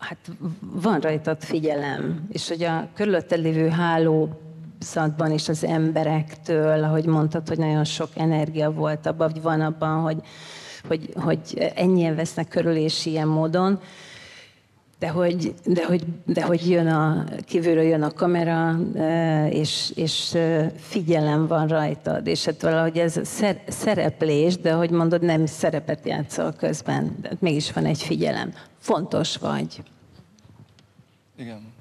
hát 0.00 0.30
van 0.60 1.00
rajtad 1.00 1.42
figyelem, 1.42 2.26
és 2.28 2.48
hogy 2.48 2.62
a 2.62 2.88
körülötted 2.94 3.40
lévő 3.40 3.68
hálózatban 3.68 5.30
is 5.32 5.48
az 5.48 5.64
emberektől, 5.64 6.84
ahogy 6.84 7.06
mondtad, 7.06 7.48
hogy 7.48 7.58
nagyon 7.58 7.84
sok 7.84 8.08
energia 8.14 8.72
volt 8.72 9.06
abban, 9.06 9.30
vagy 9.32 9.42
van 9.42 9.60
abban, 9.60 10.00
hogy, 10.00 10.20
hogy, 10.88 11.12
hogy 11.14 11.72
ennyien 11.74 12.14
vesznek 12.14 12.48
körül, 12.48 12.76
és 12.76 13.06
ilyen 13.06 13.28
módon, 13.28 13.80
de 15.00 15.08
hogy, 15.08 15.54
de 15.64 15.84
hogy, 15.84 16.02
de 16.26 16.42
hogy 16.42 16.70
jön 16.70 16.86
a, 16.86 17.24
kívülről 17.44 17.82
jön 17.82 18.02
a 18.02 18.10
kamera, 18.10 18.78
és, 19.50 19.92
és 19.94 20.36
figyelem 20.76 21.46
van 21.46 21.66
rajtad, 21.66 22.26
és 22.26 22.44
hát 22.44 22.62
valahogy 22.62 22.98
ez 22.98 23.20
szereplés, 23.68 24.56
de 24.56 24.72
hogy 24.72 24.90
mondod, 24.90 25.22
nem 25.22 25.46
szerepet 25.46 26.06
játszol 26.06 26.52
közben, 26.52 27.16
de 27.22 27.30
mégis 27.38 27.72
van 27.72 27.84
egy 27.84 28.02
figyelem. 28.02 28.52
Fontos 28.78 29.36
vagy. 29.36 29.82
Igen. 31.40 31.72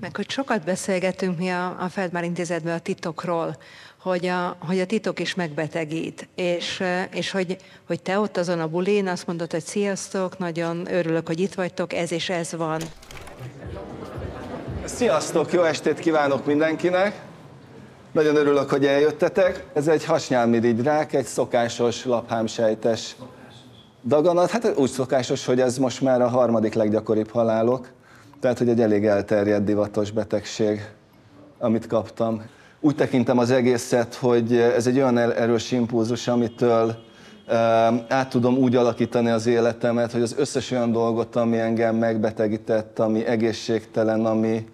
Meg 0.00 0.16
hogy 0.16 0.30
sokat 0.30 0.64
beszélgetünk 0.64 1.38
mi 1.38 1.48
a, 1.48 1.76
a 1.80 1.88
Feldmár 1.88 2.24
intézetben 2.24 2.74
a 2.74 2.78
titokról, 2.78 3.56
hogy 4.00 4.26
a, 4.26 4.56
hogy 4.58 4.80
a 4.80 4.86
titok 4.86 5.20
is 5.20 5.34
megbetegít, 5.34 6.28
és, 6.34 6.82
és 7.12 7.30
hogy, 7.30 7.56
hogy 7.86 8.02
te 8.02 8.18
ott 8.18 8.36
azon 8.36 8.60
a 8.60 8.68
bulén 8.68 9.08
azt 9.08 9.26
mondod, 9.26 9.50
hogy 9.50 9.64
sziasztok, 9.64 10.38
nagyon 10.38 10.92
örülök, 10.92 11.26
hogy 11.26 11.40
itt 11.40 11.54
vagytok, 11.54 11.92
ez 11.92 12.12
és 12.12 12.28
ez 12.28 12.54
van. 12.54 12.80
Sziasztok, 14.84 15.52
jó 15.52 15.62
estét 15.62 15.98
kívánok 15.98 16.46
mindenkinek! 16.46 17.20
Nagyon 18.12 18.36
örülök, 18.36 18.70
hogy 18.70 18.86
eljöttetek. 18.86 19.64
Ez 19.72 19.88
egy 19.88 20.04
hasnyálmirigyrák, 20.04 21.12
egy 21.12 21.26
szokásos 21.26 22.04
laphámsejtes 22.04 23.16
Daganat, 24.06 24.50
hát 24.50 24.72
úgy 24.76 24.90
szokásos, 24.90 25.44
hogy 25.44 25.60
ez 25.60 25.78
most 25.78 26.00
már 26.00 26.22
a 26.22 26.28
harmadik 26.28 26.74
leggyakoribb 26.74 27.30
halálok, 27.30 27.88
tehát 28.40 28.58
hogy 28.58 28.68
egy 28.68 28.80
elég 28.80 29.06
elterjedt 29.06 29.64
divatos 29.64 30.10
betegség, 30.10 30.80
amit 31.58 31.86
kaptam. 31.86 32.42
Úgy 32.80 32.94
tekintem 32.94 33.38
az 33.38 33.50
egészet, 33.50 34.14
hogy 34.14 34.56
ez 34.56 34.86
egy 34.86 34.96
olyan 34.96 35.18
erős 35.18 35.72
impulzus, 35.72 36.28
amitől 36.28 36.94
át 38.08 38.28
tudom 38.28 38.56
úgy 38.56 38.76
alakítani 38.76 39.30
az 39.30 39.46
életemet, 39.46 40.12
hogy 40.12 40.22
az 40.22 40.34
összes 40.38 40.70
olyan 40.70 40.92
dolgot, 40.92 41.36
ami 41.36 41.58
engem 41.58 41.96
megbetegített, 41.96 42.98
ami 42.98 43.26
egészségtelen, 43.26 44.26
ami 44.26 44.68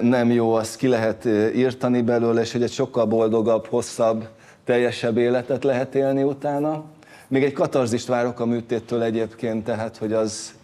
nem 0.00 0.30
jó, 0.30 0.52
azt 0.52 0.76
ki 0.76 0.86
lehet 0.88 1.24
írtani 1.54 2.02
belőle, 2.02 2.40
és 2.40 2.52
hogy 2.52 2.62
egy 2.62 2.72
sokkal 2.72 3.06
boldogabb, 3.06 3.66
hosszabb, 3.66 4.28
teljesebb 4.64 5.16
életet 5.16 5.64
lehet 5.64 5.94
élni 5.94 6.22
utána. 6.22 6.84
Még 7.28 7.44
egy 7.44 7.52
katarzist 7.52 8.06
várok 8.06 8.40
a 8.40 8.46
műtéttől 8.46 9.02
egyébként, 9.02 9.64
tehát 9.64 9.96
hogy 9.96 10.12
az, 10.12 10.54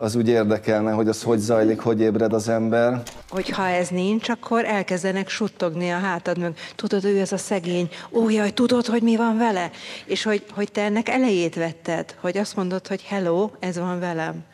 az 0.00 0.14
úgy 0.14 0.28
érdekelne, 0.28 0.90
hogy 0.92 1.08
az 1.08 1.22
hogy 1.22 1.38
zajlik, 1.38 1.80
hogy 1.80 2.00
ébred 2.00 2.32
az 2.32 2.48
ember. 2.48 3.02
Hogyha 3.28 3.66
ez 3.66 3.88
nincs, 3.88 4.28
akkor 4.28 4.64
elkezdenek 4.64 5.28
suttogni 5.28 5.90
a 5.90 5.98
hátad 5.98 6.38
mög. 6.38 6.54
Tudod, 6.74 7.04
ő 7.04 7.20
ez 7.20 7.32
a 7.32 7.36
szegény, 7.36 7.88
ó 8.12 8.30
jaj, 8.30 8.50
tudod, 8.50 8.86
hogy 8.86 9.02
mi 9.02 9.16
van 9.16 9.38
vele? 9.38 9.70
És 10.04 10.22
hogy, 10.22 10.44
hogy 10.50 10.72
te 10.72 10.82
ennek 10.82 11.08
elejét 11.08 11.54
vetted, 11.54 12.14
hogy 12.20 12.38
azt 12.38 12.56
mondod, 12.56 12.86
hogy 12.86 13.02
hello, 13.02 13.50
ez 13.58 13.78
van 13.78 14.00
velem. 14.00 14.44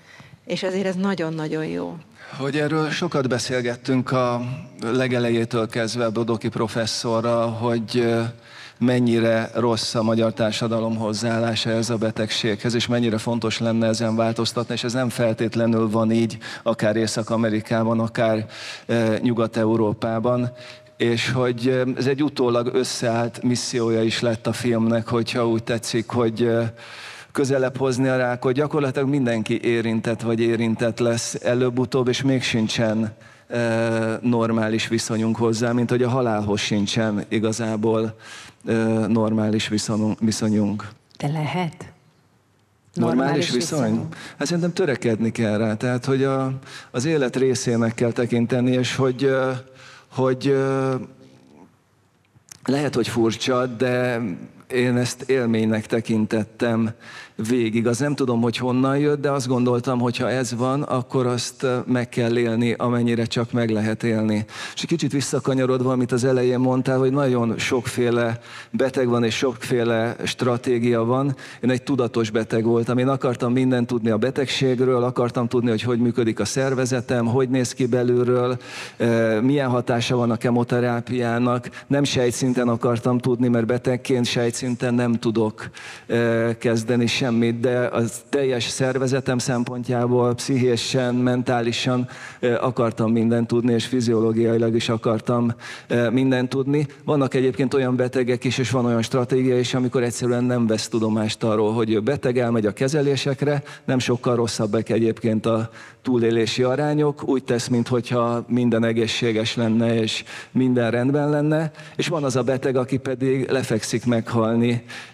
És 0.47 0.63
ezért 0.63 0.87
ez 0.87 0.95
nagyon-nagyon 0.95 1.65
jó. 1.65 1.97
Hogy 2.39 2.57
erről 2.57 2.91
sokat 2.91 3.29
beszélgettünk 3.29 4.13
a 4.13 4.41
legelejétől 4.81 5.69
kezdve 5.69 6.09
Bodoki 6.09 6.49
professzorral, 6.49 7.51
hogy 7.51 8.07
mennyire 8.79 9.51
rossz 9.55 9.95
a 9.95 10.03
magyar 10.03 10.33
társadalom 10.33 10.97
hozzáállása 10.97 11.71
ez 11.71 11.91
a 11.91 11.97
betegséghez, 11.97 12.75
és 12.75 12.87
mennyire 12.87 13.19
fontos 13.19 13.59
lenne 13.59 13.87
ezen 13.87 14.17
változtatni, 14.17 14.75
és 14.75 14.85
ez 14.85 14.93
nem 14.93 15.09
feltétlenül 15.09 15.91
van 15.91 16.13
így, 16.13 16.39
akár 16.63 16.97
Észak-Amerikában, 16.97 18.01
akár 18.01 18.47
e, 18.87 19.19
Nyugat-Európában, 19.23 20.53
és 20.97 21.31
hogy 21.31 21.69
e, 21.69 21.85
ez 21.97 22.07
egy 22.07 22.23
utólag 22.23 22.71
összeállt 22.75 23.43
missziója 23.43 24.03
is 24.03 24.21
lett 24.21 24.47
a 24.47 24.53
filmnek, 24.53 25.09
hogyha 25.09 25.49
úgy 25.49 25.65
tetszik, 25.65 26.09
hogy 26.09 26.43
e, 26.43 26.73
közelebb 27.33 27.77
hozni 27.77 28.09
a 28.09 28.17
rákot. 28.17 28.53
Gyakorlatilag 28.53 29.09
mindenki 29.09 29.61
érintett 29.63 30.21
vagy 30.21 30.41
érintett 30.41 30.99
lesz 30.99 31.35
előbb-utóbb, 31.43 32.09
és 32.09 32.23
még 32.23 32.43
sincsen 32.43 33.15
normális 34.21 34.89
viszonyunk 34.89 35.37
hozzá, 35.37 35.73
mint 35.73 35.91
hogy 35.91 36.03
a 36.03 36.09
halálhoz 36.09 36.61
sincsen 36.61 37.25
igazából 37.29 38.15
normális 39.09 39.69
viszonyunk. 40.19 40.89
De 41.19 41.29
lehet? 41.29 41.93
Normális, 42.95 43.21
normális 43.21 43.51
viszony? 43.51 43.91
viszony? 43.91 44.09
Hát 44.39 44.47
szerintem 44.47 44.73
törekedni 44.73 45.33
kell 45.33 45.59
rá. 45.59 45.75
Tehát, 45.77 46.05
hogy 46.05 46.23
a, 46.25 46.53
az 46.91 47.05
élet 47.05 47.37
részének 47.37 47.95
kell 47.95 48.13
tekinteni, 48.13 48.71
és 48.71 48.97
hogy, 48.97 49.31
hogy 50.09 50.57
lehet, 52.65 52.95
hogy 52.95 53.09
furcsa, 53.09 53.67
de 53.67 54.21
én 54.75 54.97
ezt 54.97 55.23
élménynek 55.23 55.87
tekintettem 55.87 56.91
végig. 57.49 57.87
Az 57.87 57.99
nem 57.99 58.15
tudom, 58.15 58.41
hogy 58.41 58.57
honnan 58.57 58.99
jött, 58.99 59.21
de 59.21 59.31
azt 59.31 59.47
gondoltam, 59.47 60.01
hogy 60.01 60.17
ha 60.17 60.31
ez 60.31 60.55
van, 60.55 60.83
akkor 60.83 61.27
azt 61.27 61.67
meg 61.87 62.09
kell 62.09 62.37
élni, 62.37 62.73
amennyire 62.73 63.25
csak 63.25 63.53
meg 63.53 63.71
lehet 63.71 64.03
élni. 64.03 64.45
És 64.75 64.83
egy 64.83 64.89
kicsit 64.89 65.13
visszakanyarodva, 65.13 65.93
amit 65.93 66.13
az 66.13 66.25
elején 66.25 66.59
mondtál, 66.59 66.99
hogy 66.99 67.13
nagyon 67.13 67.59
sokféle 67.59 68.41
beteg 68.71 69.09
van, 69.09 69.25
és 69.25 69.37
sokféle 69.37 70.17
stratégia 70.25 71.05
van. 71.05 71.37
Én 71.61 71.71
egy 71.71 71.83
tudatos 71.83 72.31
beteg 72.31 72.65
voltam. 72.65 72.99
Én 72.99 73.09
akartam 73.09 73.53
mindent 73.53 73.87
tudni 73.87 74.11
a 74.11 74.17
betegségről, 74.17 75.03
akartam 75.03 75.49
tudni, 75.49 75.71
hogy 75.71 75.83
hogy 75.83 75.99
működik 75.99 76.41
a 76.41 76.45
szervezetem, 76.45 77.27
hogy 77.27 77.49
néz 77.49 77.73
ki 77.73 77.87
belülről, 77.87 78.59
milyen 79.43 79.69
hatása 79.69 80.17
van 80.17 80.31
a 80.31 80.37
kemoterápiának. 80.37 81.71
Nem 81.87 82.05
sejtszinten 82.05 82.69
akartam 82.69 83.19
tudni, 83.19 83.49
mert 83.49 83.67
betegként 83.67 84.27
sejt 84.27 84.55
sejtszinten 84.65 84.95
nem 84.95 85.13
tudok 85.13 85.71
kezdeni 86.59 87.07
semmit, 87.07 87.61
de 87.61 87.79
az 87.79 88.23
teljes 88.29 88.65
szervezetem 88.65 89.39
szempontjából 89.39 90.35
pszichésen, 90.35 91.15
mentálisan 91.15 92.09
akartam 92.61 93.13
mindent 93.13 93.47
tudni, 93.47 93.73
és 93.73 93.87
fiziológiailag 93.87 94.75
is 94.75 94.89
akartam 94.89 95.53
mindent 96.11 96.49
tudni. 96.49 96.87
Vannak 97.05 97.35
egyébként 97.35 97.75
olyan 97.75 97.97
betegek 97.97 98.45
is, 98.45 98.59
és 98.59 98.71
van 98.71 98.85
olyan 98.85 99.03
stratégia 99.03 99.59
is, 99.59 99.75
amikor 99.75 100.03
egyszerűen 100.03 100.45
nem 100.45 100.67
vesz 100.67 100.89
tudomást 100.89 101.45
arról, 101.45 101.73
hogy 101.73 101.91
ő 101.91 102.01
beteg, 102.01 102.39
elmegy 102.39 102.67
a 102.67 102.73
kezelésekre, 102.73 103.63
nem 103.85 103.99
sokkal 103.99 104.37
rosszabbak 104.37 104.89
egyébként 104.89 105.47
a 105.47 105.71
túlélési 106.03 106.63
arányok, 106.63 107.29
úgy 107.29 107.45
tesz, 107.45 107.69
mintha 107.69 108.45
minden 108.49 108.85
egészséges 108.85 109.57
lenne, 109.57 110.01
és 110.01 110.25
minden 110.53 110.91
rendben 110.91 111.31
lenne, 111.31 111.71
és 111.97 112.09
van 112.09 112.25
az 112.25 112.37
a 112.37 112.43
beteg, 112.43 112.77
aki 112.77 112.97
pedig 112.97 113.51
lefekszik 113.51 114.07
meghalni, 114.07 114.54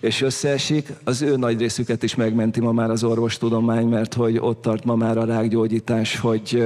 és 0.00 0.20
összeesik, 0.20 0.92
az 1.04 1.22
ő 1.22 1.36
nagy 1.36 1.58
részüket 1.58 2.02
is 2.02 2.14
megmenti 2.14 2.60
ma 2.60 2.72
már 2.72 2.90
az 2.90 3.04
orvostudomány, 3.04 3.86
mert 3.86 4.14
hogy 4.14 4.38
ott 4.38 4.62
tart 4.62 4.84
ma 4.84 4.94
már 4.94 5.18
a 5.18 5.24
rákgyógyítás, 5.24 6.18
hogy 6.18 6.64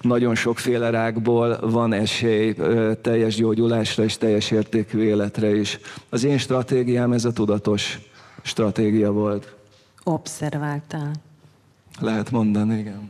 nagyon 0.00 0.34
sokféle 0.34 0.90
rákból 0.90 1.58
van 1.70 1.92
esély 1.92 2.54
teljes 3.02 3.34
gyógyulásra 3.34 4.04
és 4.04 4.16
teljes 4.16 4.50
értékű 4.50 5.00
életre 5.00 5.56
is. 5.56 5.78
Az 6.08 6.24
én 6.24 6.38
stratégiám 6.38 7.12
ez 7.12 7.24
a 7.24 7.32
tudatos 7.32 7.98
stratégia 8.42 9.12
volt. 9.12 9.54
Observáltál. 10.04 11.12
Lehet 12.00 12.30
mondani, 12.30 12.78
igen. 12.78 13.08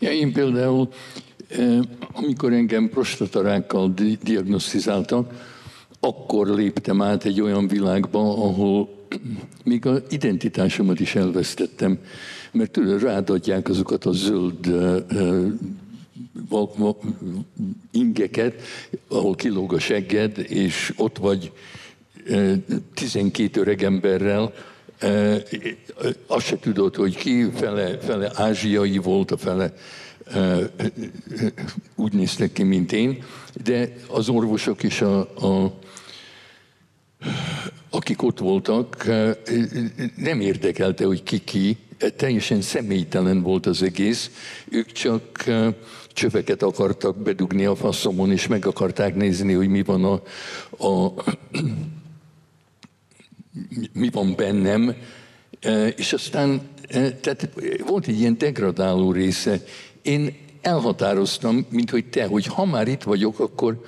Ja, 0.00 0.10
én 0.10 0.32
például, 0.32 0.88
amikor 2.12 2.52
engem 2.52 2.88
prostatarákkal 2.88 3.94
diagnosztizáltak, 4.22 5.50
akkor 6.04 6.48
léptem 6.48 7.02
át 7.02 7.24
egy 7.24 7.40
olyan 7.40 7.68
világba, 7.68 8.20
ahol 8.20 8.88
még 9.64 9.86
az 9.86 10.02
identitásomat 10.10 11.00
is 11.00 11.14
elvesztettem, 11.14 11.98
mert 12.52 12.70
tudod, 12.70 13.02
rádadják 13.02 13.68
azokat 13.68 14.04
a 14.04 14.12
zöld 14.12 14.66
ingeket, 17.90 18.62
ahol 19.08 19.34
kilóg 19.34 19.72
a 19.72 19.78
segged, 19.78 20.38
és 20.48 20.92
ott 20.96 21.18
vagy 21.18 21.52
12 22.94 23.60
öreg 23.60 23.82
emberrel, 23.82 24.52
azt 26.26 26.46
se 26.46 26.58
tudod, 26.58 26.94
hogy 26.94 27.16
ki, 27.16 27.50
fele, 27.54 27.98
fele 27.98 28.30
ázsiai 28.34 28.98
volt, 28.98 29.30
a 29.30 29.36
fele 29.36 29.74
úgy 31.94 32.12
néztek 32.12 32.52
ki, 32.52 32.62
mint 32.62 32.92
én, 32.92 33.22
de 33.64 33.92
az 34.08 34.28
orvosok 34.28 34.82
és 34.82 35.00
a, 35.00 35.18
a 35.20 35.78
akik 37.90 38.22
ott 38.22 38.38
voltak, 38.38 39.06
nem 40.16 40.40
érdekelte, 40.40 41.04
hogy 41.04 41.22
ki 41.22 41.38
ki, 41.38 41.76
teljesen 42.16 42.60
személytelen 42.60 43.42
volt 43.42 43.66
az 43.66 43.82
egész. 43.82 44.30
Ők 44.68 44.92
csak 44.92 45.44
csöveket 46.12 46.62
akartak 46.62 47.16
bedugni 47.16 47.64
a 47.64 47.74
faszomon, 47.74 48.32
és 48.32 48.46
meg 48.46 48.66
akarták 48.66 49.14
nézni, 49.14 49.52
hogy 49.52 49.68
mi 49.68 49.82
van 49.82 50.04
a, 50.04 50.22
a 50.86 51.12
mi 53.92 54.10
van 54.10 54.34
bennem, 54.36 54.94
és 55.96 56.12
aztán 56.12 56.60
tehát 57.20 57.48
volt 57.86 58.06
egy 58.06 58.20
ilyen 58.20 58.38
degradáló 58.38 59.12
része. 59.12 59.60
Én 60.02 60.36
elhatároztam, 60.60 61.66
mint 61.68 61.90
hogy 61.90 62.04
te, 62.04 62.26
hogy 62.26 62.46
ha 62.46 62.64
már 62.64 62.88
itt 62.88 63.02
vagyok, 63.02 63.38
akkor 63.40 63.84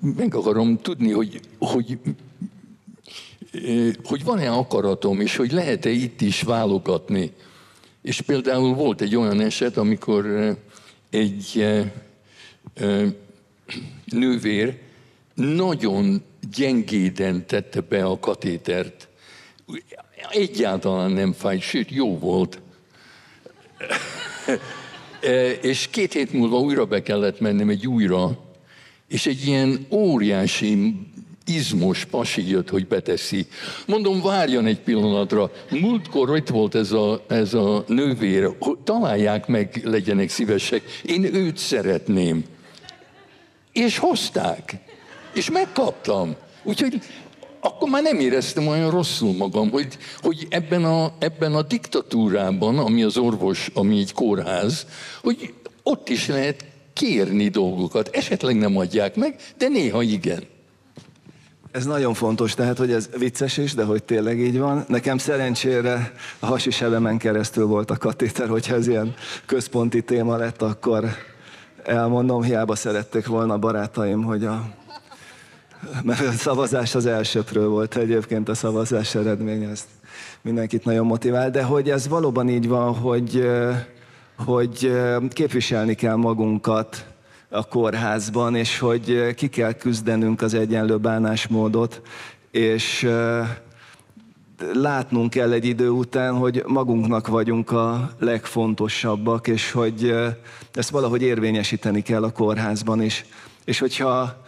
meg 0.00 0.34
akarom 0.34 0.80
tudni, 0.80 1.10
hogy, 1.10 1.40
hogy, 1.58 1.98
hogy 4.04 4.24
van-e 4.24 4.50
akaratom, 4.50 5.20
és 5.20 5.36
hogy 5.36 5.52
lehet-e 5.52 5.90
itt 5.90 6.20
is 6.20 6.42
válogatni. 6.42 7.32
És 8.02 8.20
például 8.20 8.74
volt 8.74 9.00
egy 9.00 9.16
olyan 9.16 9.40
eset, 9.40 9.76
amikor 9.76 10.56
egy 11.10 11.66
nővér 14.04 14.78
nagyon 15.34 16.22
gyengéden 16.54 17.46
tette 17.46 17.80
be 17.80 18.04
a 18.04 18.18
katétert. 18.18 19.08
Egyáltalán 20.30 21.10
nem 21.10 21.32
fájt, 21.32 21.60
sőt, 21.60 21.90
jó 21.90 22.18
volt. 22.18 22.60
És 25.60 25.88
két 25.90 26.12
hét 26.12 26.32
múlva 26.32 26.58
újra 26.58 26.84
be 26.84 27.02
kellett 27.02 27.40
mennem 27.40 27.68
egy 27.68 27.86
újra, 27.86 28.38
és 29.08 29.26
egy 29.26 29.46
ilyen 29.46 29.86
óriási 29.90 30.94
izmos 31.46 32.04
pasi 32.04 32.48
jött, 32.50 32.68
hogy 32.68 32.86
beteszi. 32.86 33.46
Mondom, 33.86 34.22
várjon 34.22 34.66
egy 34.66 34.80
pillanatra. 34.80 35.50
Múltkor 35.70 36.36
itt 36.36 36.48
volt 36.48 36.74
ez 36.74 36.92
a, 36.92 37.24
ez 37.28 37.54
a 37.54 37.84
nővér, 37.86 38.56
találják 38.84 39.46
meg, 39.46 39.80
legyenek 39.84 40.28
szívesek. 40.28 40.82
Én 41.04 41.34
őt 41.34 41.56
szeretném. 41.56 42.44
És 43.72 43.98
hozták. 43.98 44.76
És 45.34 45.50
megkaptam. 45.50 46.36
Úgyhogy 46.62 47.00
akkor 47.64 47.88
már 47.88 48.02
nem 48.02 48.20
éreztem 48.20 48.66
olyan 48.66 48.90
rosszul 48.90 49.32
magam, 49.32 49.70
hogy, 49.70 49.98
hogy 50.22 50.46
ebben, 50.50 50.84
a, 50.84 51.12
ebben 51.18 51.54
a 51.54 51.62
diktatúrában, 51.62 52.78
ami 52.78 53.02
az 53.02 53.16
orvos, 53.16 53.70
ami 53.74 53.98
egy 53.98 54.12
kórház, 54.12 54.86
hogy 55.22 55.54
ott 55.82 56.08
is 56.08 56.28
lehet 56.28 56.64
kérni 56.92 57.48
dolgokat. 57.48 58.08
Esetleg 58.12 58.56
nem 58.56 58.76
adják 58.76 59.16
meg, 59.16 59.36
de 59.58 59.68
néha 59.68 60.02
igen. 60.02 60.42
Ez 61.70 61.84
nagyon 61.84 62.14
fontos, 62.14 62.54
tehát, 62.54 62.78
hogy 62.78 62.92
ez 62.92 63.08
vicces 63.18 63.56
is, 63.56 63.74
de 63.74 63.84
hogy 63.84 64.02
tényleg 64.02 64.38
így 64.38 64.58
van. 64.58 64.84
Nekem 64.88 65.18
szerencsére 65.18 66.12
a 66.38 66.46
hasisebemen 66.46 67.18
keresztül 67.18 67.66
volt 67.66 67.90
a 67.90 67.96
katéter, 67.96 68.48
hogyha 68.48 68.74
ez 68.74 68.88
ilyen 68.88 69.14
központi 69.46 70.02
téma 70.02 70.36
lett, 70.36 70.62
akkor 70.62 71.04
elmondom, 71.84 72.42
hiába 72.42 72.74
szerették 72.74 73.26
volna 73.26 73.58
barátaim, 73.58 74.22
hogy 74.22 74.44
a 74.44 74.83
mert 76.02 76.26
a 76.26 76.32
szavazás 76.32 76.94
az 76.94 77.06
elsőpről 77.06 77.68
volt 77.68 77.96
egyébként 77.96 78.48
a 78.48 78.54
szavazás 78.54 79.14
eredmény, 79.14 79.62
ezt 79.62 79.86
mindenkit 80.42 80.84
nagyon 80.84 81.06
motivál, 81.06 81.50
de 81.50 81.62
hogy 81.62 81.90
ez 81.90 82.08
valóban 82.08 82.48
így 82.48 82.68
van, 82.68 82.94
hogy, 82.94 83.48
hogy 84.44 84.92
képviselni 85.30 85.94
kell 85.94 86.16
magunkat 86.16 87.06
a 87.48 87.64
kórházban, 87.64 88.54
és 88.54 88.78
hogy 88.78 89.34
ki 89.34 89.48
kell 89.48 89.72
küzdenünk 89.72 90.42
az 90.42 90.54
egyenlő 90.54 90.96
bánásmódot, 90.96 92.02
és 92.50 93.08
látnunk 94.72 95.30
kell 95.30 95.52
egy 95.52 95.64
idő 95.64 95.88
után, 95.88 96.34
hogy 96.34 96.62
magunknak 96.66 97.28
vagyunk 97.28 97.70
a 97.70 98.10
legfontosabbak, 98.18 99.46
és 99.46 99.70
hogy 99.70 100.14
ezt 100.72 100.90
valahogy 100.90 101.22
érvényesíteni 101.22 102.02
kell 102.02 102.22
a 102.22 102.32
kórházban 102.32 103.02
is. 103.02 103.24
És 103.64 103.78
hogyha 103.78 104.43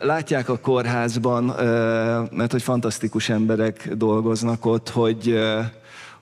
Látják 0.00 0.48
a 0.48 0.58
kórházban, 0.58 1.44
mert 2.30 2.52
hogy 2.52 2.62
fantasztikus 2.62 3.28
emberek 3.28 3.94
dolgoznak 3.94 4.66
ott, 4.66 4.88
hogy, 4.88 5.38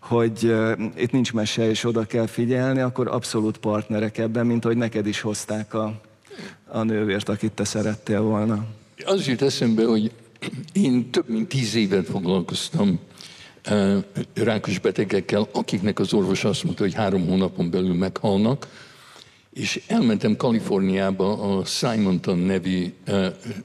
hogy 0.01 0.55
itt 0.97 1.11
nincs 1.11 1.33
mese, 1.33 1.69
és 1.69 1.85
oda 1.85 2.05
kell 2.05 2.27
figyelni, 2.27 2.81
akkor 2.81 3.09
abszolút 3.09 3.59
partnerek 3.59 4.19
ebben, 4.19 4.47
mint 4.47 4.65
hogy 4.65 4.77
neked 4.77 5.07
is 5.07 5.21
hozták 5.21 5.75
a, 5.75 6.01
a 6.69 6.83
nővért, 6.83 7.29
akit 7.29 7.53
te 7.53 7.65
szerettél 7.65 8.21
volna. 8.21 8.65
Az 9.05 9.27
jut 9.27 9.43
eszembe, 9.43 9.85
hogy 9.85 10.13
én 10.73 11.11
több 11.11 11.29
mint 11.29 11.49
tíz 11.49 11.75
évet 11.75 12.07
foglalkoztam 12.07 13.01
rákos 14.35 14.79
betegekkel, 14.79 15.49
akiknek 15.53 15.99
az 15.99 16.13
orvos 16.13 16.45
azt 16.45 16.65
mondta, 16.65 16.83
hogy 16.83 16.95
három 16.95 17.27
hónapon 17.27 17.71
belül 17.71 17.95
meghalnak, 17.95 18.67
és 19.53 19.83
elmentem 19.87 20.37
Kaliforniába 20.37 21.57
a 21.57 21.65
Simonton 21.65 22.39
nevű 22.39 22.93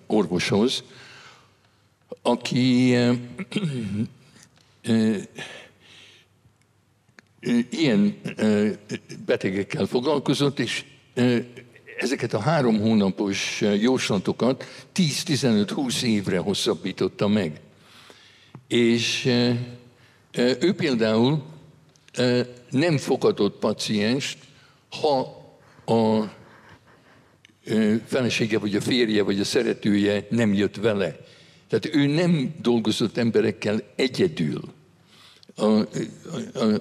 orvoshoz, 0.08 0.84
aki 2.22 2.96
ilyen 7.70 8.22
betegekkel 9.26 9.86
foglalkozott, 9.86 10.60
és 10.60 10.84
ezeket 11.98 12.34
a 12.34 12.40
három 12.40 12.80
hónapos 12.80 13.62
jóslatokat 13.80 14.66
10-15-20 14.96 16.02
évre 16.02 16.38
hosszabbította 16.38 17.28
meg. 17.28 17.60
És 18.68 19.26
ő 20.36 20.74
például 20.76 21.44
nem 22.70 22.98
fogadott 22.98 23.60
pacienst, 23.60 24.38
ha 24.90 25.44
a 25.86 26.32
felesége, 28.06 28.60
vagy 28.60 28.76
a 28.76 28.82
férje, 28.82 29.24
vagy 29.24 29.40
a 29.40 29.44
szeretője 29.44 30.28
nem 30.30 30.54
jött 30.54 30.76
vele. 30.76 31.18
Tehát 31.68 31.96
ő 31.96 32.06
nem 32.06 32.56
dolgozott 32.62 33.18
emberekkel 33.18 33.82
egyedül. 33.96 34.62
A, 35.56 35.66
a, 35.66 35.88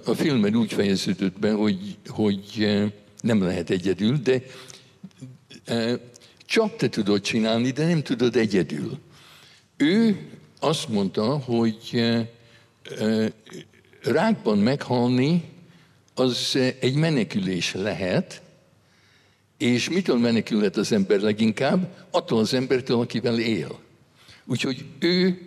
a 0.04 0.14
filmen 0.14 0.56
úgy 0.56 0.72
fejeződött 0.72 1.38
be, 1.38 1.52
hogy, 1.52 1.96
hogy 2.06 2.68
nem 3.20 3.42
lehet 3.42 3.70
egyedül, 3.70 4.16
de 4.16 4.42
csak 6.46 6.76
te 6.76 6.88
tudod 6.88 7.20
csinálni, 7.20 7.70
de 7.70 7.86
nem 7.86 8.02
tudod 8.02 8.36
egyedül. 8.36 8.98
Ő 9.76 10.18
azt 10.60 10.88
mondta, 10.88 11.38
hogy 11.38 12.04
rákban 14.02 14.58
meghalni 14.58 15.44
az 16.14 16.58
egy 16.80 16.94
menekülés 16.94 17.74
lehet, 17.74 18.42
és 19.64 19.88
mitől 19.88 20.18
menekülhet 20.18 20.76
az 20.76 20.92
ember 20.92 21.20
leginkább? 21.20 22.06
Attól 22.10 22.38
az 22.38 22.54
embertől, 22.54 23.00
akivel 23.00 23.38
él. 23.38 23.78
Úgyhogy 24.44 24.84
ő 24.98 25.44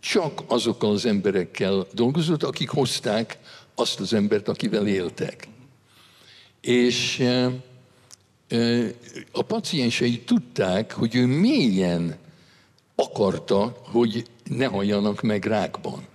csak 0.00 0.42
azokkal 0.46 0.90
az 0.90 1.06
emberekkel 1.06 1.86
dolgozott, 1.92 2.42
akik 2.42 2.68
hozták 2.68 3.38
azt 3.74 4.00
az 4.00 4.12
embert, 4.12 4.48
akivel 4.48 4.86
éltek. 4.86 5.48
És 6.60 7.24
a 9.32 9.42
paciensei 9.42 10.20
tudták, 10.20 10.92
hogy 10.92 11.14
ő 11.14 11.26
mélyen 11.26 12.16
akarta, 12.94 13.82
hogy 13.82 14.24
ne 14.44 14.66
halljanak 14.66 15.20
meg 15.20 15.44
rákban. 15.44 16.06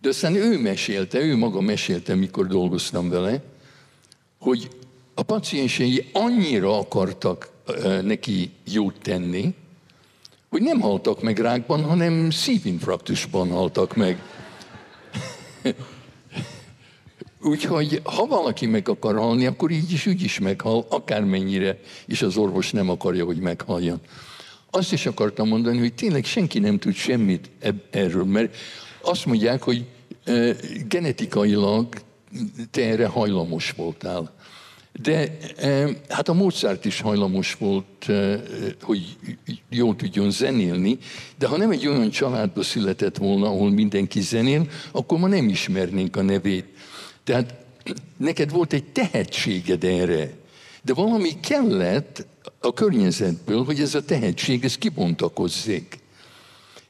De 0.00 0.08
aztán 0.08 0.34
ő 0.34 0.58
mesélte, 0.58 1.18
ő 1.18 1.36
maga 1.36 1.60
mesélte, 1.60 2.14
mikor 2.14 2.46
dolgoztam 2.46 3.08
vele, 3.08 3.42
hogy 4.38 4.68
a 5.14 5.22
paciensei 5.22 6.10
annyira 6.12 6.78
akartak 6.78 7.52
neki 8.02 8.50
jót 8.64 8.94
tenni, 9.02 9.54
hogy 10.50 10.62
nem 10.62 10.80
haltak 10.80 11.22
meg 11.22 11.38
rákban, 11.38 11.84
hanem 11.84 12.30
szívinfraktusban 12.30 13.50
haltak 13.50 13.96
meg. 13.96 14.18
Úgyhogy 17.42 18.00
ha 18.04 18.26
valaki 18.26 18.66
meg 18.66 18.88
akar 18.88 19.16
halni, 19.16 19.46
akkor 19.46 19.70
így 19.70 19.92
is 19.92 20.06
úgy 20.06 20.22
is 20.22 20.38
meghal, 20.38 20.86
akármennyire 20.88 21.78
is 22.06 22.22
az 22.22 22.36
orvos 22.36 22.70
nem 22.70 22.88
akarja, 22.88 23.24
hogy 23.24 23.38
meghaljon. 23.38 24.00
Azt 24.70 24.92
is 24.92 25.06
akartam 25.06 25.48
mondani, 25.48 25.78
hogy 25.78 25.94
tényleg 25.94 26.24
senki 26.24 26.58
nem 26.58 26.78
tud 26.78 26.94
semmit 26.94 27.50
erről, 27.90 28.24
mert 28.24 28.56
azt 29.00 29.26
mondják, 29.26 29.62
hogy 29.62 29.86
genetikailag 30.88 31.88
te 32.70 32.82
erre 32.82 33.06
hajlamos 33.06 33.70
voltál. 33.70 34.33
De 35.02 35.38
hát 36.08 36.28
a 36.28 36.32
Mozart 36.32 36.84
is 36.84 37.00
hajlamos 37.00 37.54
volt, 37.54 38.06
hogy 38.80 39.16
jól 39.70 39.96
tudjon 39.96 40.30
zenélni, 40.30 40.98
de 41.38 41.46
ha 41.46 41.56
nem 41.56 41.70
egy 41.70 41.86
olyan 41.86 42.10
családba 42.10 42.62
született 42.62 43.16
volna, 43.16 43.46
ahol 43.46 43.70
mindenki 43.70 44.20
zenél, 44.20 44.68
akkor 44.92 45.18
ma 45.18 45.26
nem 45.26 45.48
ismernénk 45.48 46.16
a 46.16 46.22
nevét. 46.22 46.66
Tehát 47.24 47.54
neked 48.16 48.50
volt 48.50 48.72
egy 48.72 48.84
tehetséged 48.84 49.84
erre, 49.84 50.30
de 50.82 50.94
valami 50.94 51.40
kellett 51.40 52.26
a 52.60 52.72
környezetből, 52.72 53.64
hogy 53.64 53.80
ez 53.80 53.94
a 53.94 54.04
tehetség, 54.04 54.64
ez 54.64 54.78
kibontakozzék. 54.78 55.98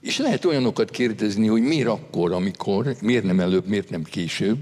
És 0.00 0.18
lehet 0.18 0.44
olyanokat 0.44 0.90
kérdezni, 0.90 1.46
hogy 1.46 1.62
miért 1.62 1.88
akkor, 1.88 2.32
amikor, 2.32 2.96
miért 3.00 3.24
nem 3.24 3.40
előbb, 3.40 3.66
miért 3.66 3.90
nem 3.90 4.02
később. 4.02 4.58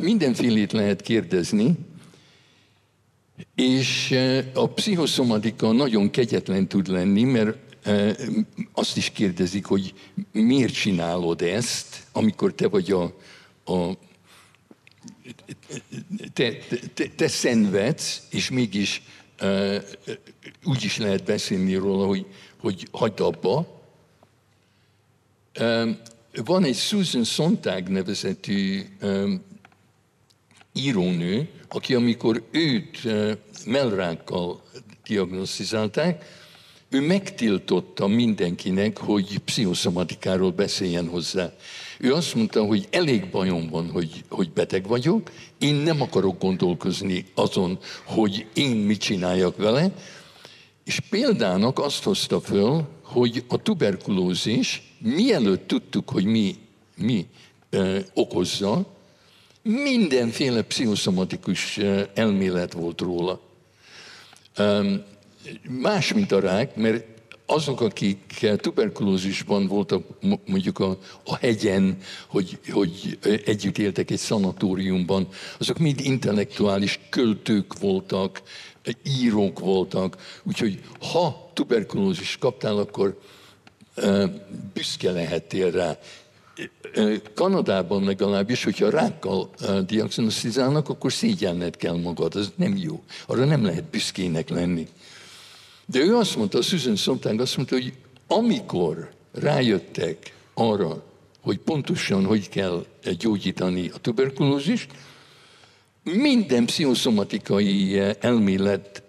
Mindenfélét 0.00 0.72
lehet 0.72 1.00
kérdezni, 1.00 1.74
és 3.54 4.18
a 4.54 4.68
pszichoszomatika 4.68 5.72
nagyon 5.72 6.10
kegyetlen 6.10 6.68
tud 6.68 6.88
lenni, 6.88 7.22
mert 7.22 7.56
azt 8.72 8.96
is 8.96 9.10
kérdezik, 9.10 9.64
hogy 9.64 9.94
miért 10.32 10.74
csinálod 10.74 11.42
ezt, 11.42 12.06
amikor 12.12 12.54
te 12.54 12.68
vagy 12.68 12.92
a, 12.92 13.02
a 13.72 13.92
te, 16.32 16.56
te, 16.94 17.08
te 17.16 17.28
szenvedsz, 17.28 18.22
és 18.30 18.50
mégis 18.50 19.02
uh, 19.42 19.76
úgy 20.64 20.84
is 20.84 20.98
lehet 20.98 21.24
beszélni 21.24 21.74
róla, 21.74 22.06
hogy, 22.06 22.26
hogy 22.60 22.88
hagyd 22.92 23.20
abba. 23.20 23.82
Um, 25.60 25.98
van 26.44 26.64
egy 26.64 26.76
Susan 26.76 27.24
Sontag 27.24 27.88
nevezetű 27.88 28.82
um, 29.02 29.42
írónő, 30.78 31.48
aki 31.68 31.94
amikor 31.94 32.42
őt 32.50 32.98
mellrákkal 33.66 34.62
diagnosztizálták, 35.06 36.24
ő 36.90 37.00
megtiltotta 37.00 38.06
mindenkinek, 38.06 38.98
hogy 38.98 39.38
pszichoszomatikáról 39.38 40.50
beszéljen 40.50 41.08
hozzá. 41.08 41.52
Ő 41.98 42.14
azt 42.14 42.34
mondta, 42.34 42.64
hogy 42.64 42.86
elég 42.90 43.30
bajom 43.30 43.68
van, 43.68 43.90
hogy, 43.90 44.24
hogy 44.28 44.50
beteg 44.50 44.86
vagyok, 44.86 45.30
én 45.58 45.74
nem 45.74 46.00
akarok 46.00 46.40
gondolkozni 46.40 47.24
azon, 47.34 47.78
hogy 48.04 48.46
én 48.54 48.76
mit 48.76 49.00
csináljak 49.00 49.56
vele, 49.56 49.92
és 50.84 51.00
példának 51.10 51.78
azt 51.78 52.02
hozta 52.02 52.40
föl, 52.40 52.88
hogy 53.02 53.44
a 53.48 53.62
tuberkulózis, 53.62 54.82
mielőtt 54.98 55.66
tudtuk, 55.66 56.10
hogy 56.10 56.24
mi, 56.24 56.54
mi 56.96 57.26
ö, 57.70 57.98
okozza, 58.14 58.97
mindenféle 59.62 60.62
pszichoszomatikus 60.62 61.78
elmélet 62.14 62.72
volt 62.72 63.00
róla. 63.00 63.40
Más, 65.68 66.12
mint 66.12 66.32
a 66.32 66.40
rák, 66.40 66.76
mert 66.76 67.04
azok, 67.50 67.80
akik 67.80 68.46
tuberkulózisban 68.56 69.66
voltak 69.66 70.04
mondjuk 70.46 70.78
a, 70.78 70.98
a 71.24 71.36
hegyen, 71.36 71.98
hogy, 72.26 72.58
hogy 72.70 73.18
együtt 73.44 73.78
éltek 73.78 74.10
egy 74.10 74.18
szanatóriumban, 74.18 75.28
azok 75.58 75.78
mind 75.78 76.00
intellektuális 76.00 77.00
költők 77.10 77.78
voltak, 77.78 78.42
írók 79.20 79.58
voltak, 79.58 80.16
úgyhogy 80.42 80.80
ha 81.00 81.50
tuberkulózis 81.52 82.36
kaptál, 82.38 82.78
akkor 82.78 83.20
büszke 84.74 85.10
lehettél 85.10 85.70
rá. 85.70 85.98
Kanadában 87.34 88.04
legalábbis, 88.04 88.64
hogyha 88.64 88.90
rákkal 88.90 89.50
diagnosztizálnak, 89.86 90.88
akkor 90.88 91.12
szégyelned 91.12 91.76
kell 91.76 91.96
magad, 92.00 92.36
ez 92.36 92.52
nem 92.54 92.76
jó. 92.76 93.02
Arra 93.26 93.44
nem 93.44 93.64
lehet 93.64 93.84
büszkének 93.84 94.48
lenni. 94.48 94.88
De 95.86 95.98
ő 95.98 96.16
azt 96.16 96.36
mondta, 96.36 96.62
Susan 96.62 96.96
Sontag 96.96 97.40
azt 97.40 97.56
mondta, 97.56 97.74
hogy 97.74 97.92
amikor 98.26 99.10
rájöttek 99.32 100.34
arra, 100.54 101.02
hogy 101.40 101.58
pontosan 101.58 102.24
hogy 102.24 102.48
kell 102.48 102.84
gyógyítani 103.18 103.90
a 103.94 103.98
tuberkulózist, 103.98 104.90
minden 106.02 106.64
pszichoszomatikai 106.64 107.98
elmélet 108.20 109.02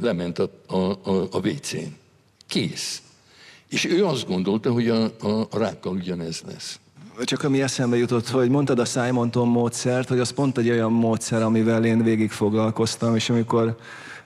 lement 0.00 0.38
a, 0.38 0.50
a, 0.66 0.76
a, 0.76 1.28
a 1.30 1.38
WC-n. 1.38 1.96
Kész. 2.46 3.02
És 3.68 3.84
ő 3.84 4.04
azt 4.04 4.26
gondolta, 4.26 4.72
hogy 4.72 4.88
a, 4.88 5.04
a, 5.04 5.46
a 5.50 5.58
rákkal 5.58 5.92
ugyanez 5.92 6.42
lesz. 6.46 6.78
Csak 7.24 7.42
ami 7.42 7.62
eszembe 7.62 7.96
jutott, 7.96 8.28
hogy 8.28 8.48
mondtad 8.48 8.78
a 8.78 8.84
Simonton 8.84 9.48
módszert, 9.48 10.08
hogy 10.08 10.18
az 10.18 10.30
pont 10.30 10.58
egy 10.58 10.70
olyan 10.70 10.92
módszer, 10.92 11.42
amivel 11.42 11.84
én 11.84 12.02
végig 12.02 12.30
foglalkoztam, 12.30 13.14
és 13.14 13.30
amikor 13.30 13.76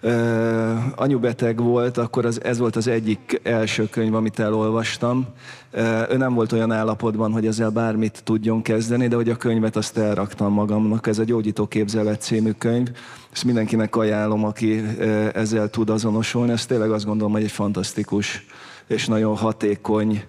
uh, 0.03 0.76
anyu 0.94 1.18
beteg 1.18 1.61
volt, 1.61 1.98
akkor 1.98 2.26
az, 2.26 2.42
ez 2.44 2.59
volt 2.59 2.76
az 2.76 2.87
egyik 2.87 3.40
első 3.42 3.88
könyv, 3.88 4.14
amit 4.14 4.38
elolvastam. 4.38 5.26
Uh, 5.72 6.11
ő 6.11 6.16
nem 6.16 6.35
volt 6.35 6.53
olyan 6.53 6.72
állapotban, 6.72 7.33
hogy 7.33 7.46
ezzel 7.46 7.70
bármit 7.70 8.20
tudjon 8.24 8.62
kezdeni, 8.62 9.09
de 9.09 9.16
hogy 9.16 9.31
a 9.31 9.37
könyvet 9.37 9.76
azt 9.76 9.98
elraktam 9.98 10.53
magamnak. 10.53 11.07
Ez 11.07 11.18
a 11.18 11.24
Gyógyító 11.24 11.66
Képzelet 11.66 12.22
című 12.22 12.50
könyv. 12.50 12.88
Ezt 13.33 13.44
mindenkinek 13.44 13.96
ajánlom, 13.96 14.44
aki 14.44 14.79
uh, 14.79 15.29
ezzel 15.35 15.70
tud 15.70 15.90
azonosulni. 15.90 16.53
Ez 16.53 16.66
tényleg 16.66 16.90
azt 16.90 17.05
gondolom, 17.05 17.33
hogy 17.33 17.42
egy 17.42 17.50
fantasztikus 17.50 18.46
és 18.90 19.07
nagyon 19.07 19.37
hatékony 19.37 20.24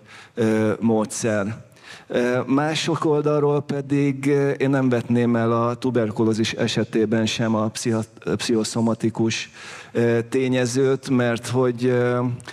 módszer. 0.79 1.65
Mások 2.45 3.05
oldalról 3.05 3.61
pedig 3.61 4.25
én 4.57 4.69
nem 4.69 4.89
vetném 4.89 5.35
el 5.35 5.51
a 5.51 5.75
tuberkulózis 5.75 6.53
esetében 6.53 7.25
sem 7.25 7.55
a 7.55 7.71
pszichoszomatikus 8.35 9.49
tényezőt, 10.29 11.09
mert 11.09 11.47
hogy 11.47 11.93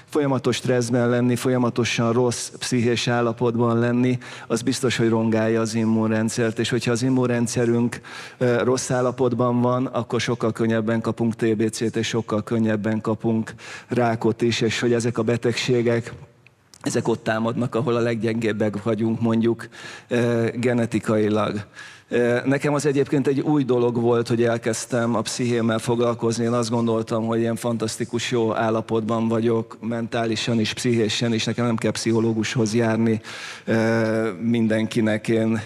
folyamatos 0.09 0.57
stresszben 0.57 1.09
lenni, 1.09 1.37
folyamatosan 1.37 2.12
rossz 2.12 2.48
pszichés 2.48 3.09
állapotban 3.09 3.79
lenni, 3.79 4.18
az 4.46 4.62
biztos, 4.62 4.96
hogy 4.96 5.09
rongálja 5.09 5.61
az 5.61 5.74
immunrendszert, 5.74 6.59
és 6.59 6.70
hogyha 6.70 6.90
az 6.90 7.03
immunrendszerünk 7.03 8.01
rossz 8.62 8.90
állapotban 8.90 9.61
van, 9.61 9.87
akkor 9.87 10.20
sokkal 10.20 10.53
könnyebben 10.53 11.01
kapunk 11.01 11.35
TBC-t, 11.35 11.96
és 11.96 12.07
sokkal 12.07 12.42
könnyebben 12.42 13.01
kapunk 13.01 13.55
rákot 13.88 14.42
is, 14.42 14.61
és 14.61 14.81
hogy 14.81 14.92
ezek 14.92 15.18
a 15.18 15.22
betegségek 15.22 16.12
ezek 16.82 17.08
ott 17.08 17.24
támadnak, 17.24 17.74
ahol 17.74 17.96
a 17.96 18.00
leggyengébbek 18.00 18.82
vagyunk 18.82 19.20
mondjuk 19.20 19.68
genetikailag. 20.54 21.66
Nekem 22.44 22.74
az 22.74 22.86
egyébként 22.86 23.26
egy 23.26 23.40
új 23.40 23.64
dolog 23.64 24.00
volt, 24.00 24.28
hogy 24.28 24.42
elkezdtem 24.42 25.14
a 25.14 25.20
pszichémmel 25.20 25.78
foglalkozni. 25.78 26.44
Én 26.44 26.52
azt 26.52 26.70
gondoltam, 26.70 27.26
hogy 27.26 27.38
ilyen 27.38 27.56
fantasztikus 27.56 28.30
jó 28.30 28.54
állapotban 28.54 29.28
vagyok, 29.28 29.76
mentálisan 29.80 30.60
is, 30.60 30.72
pszichésen 30.72 31.32
is. 31.32 31.44
Nekem 31.44 31.66
nem 31.66 31.76
kell 31.76 31.90
pszichológushoz 31.90 32.74
járni 32.74 33.20
mindenkinek. 34.40 35.28
Én 35.28 35.60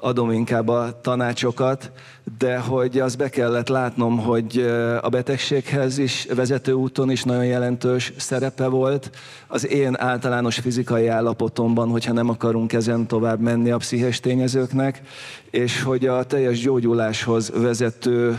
adom 0.00 0.30
inkább 0.30 0.68
a 0.68 1.00
tanácsokat, 1.00 1.90
de 2.38 2.58
hogy 2.58 2.98
az 2.98 3.14
be 3.14 3.28
kellett 3.28 3.68
látnom, 3.68 4.18
hogy 4.18 4.58
a 5.00 5.08
betegséghez 5.08 5.98
is 5.98 6.26
vezető 6.34 6.72
úton 6.72 7.10
is 7.10 7.22
nagyon 7.22 7.44
jelentős 7.44 8.12
szerepe 8.16 8.66
volt. 8.66 9.10
Az 9.46 9.68
én 9.68 9.96
általános 9.98 10.58
fizikai 10.58 11.06
állapotomban, 11.06 11.88
hogyha 11.88 12.12
nem 12.12 12.28
akarunk 12.28 12.72
ezen 12.72 13.06
tovább 13.06 13.40
menni 13.40 13.70
a 13.70 13.76
pszichés 13.76 14.20
tényezőknek, 14.20 15.02
és 15.50 15.82
hogy 15.82 16.06
a 16.06 16.24
teljes 16.24 16.60
gyógyuláshoz 16.60 17.50
vezető 17.54 18.38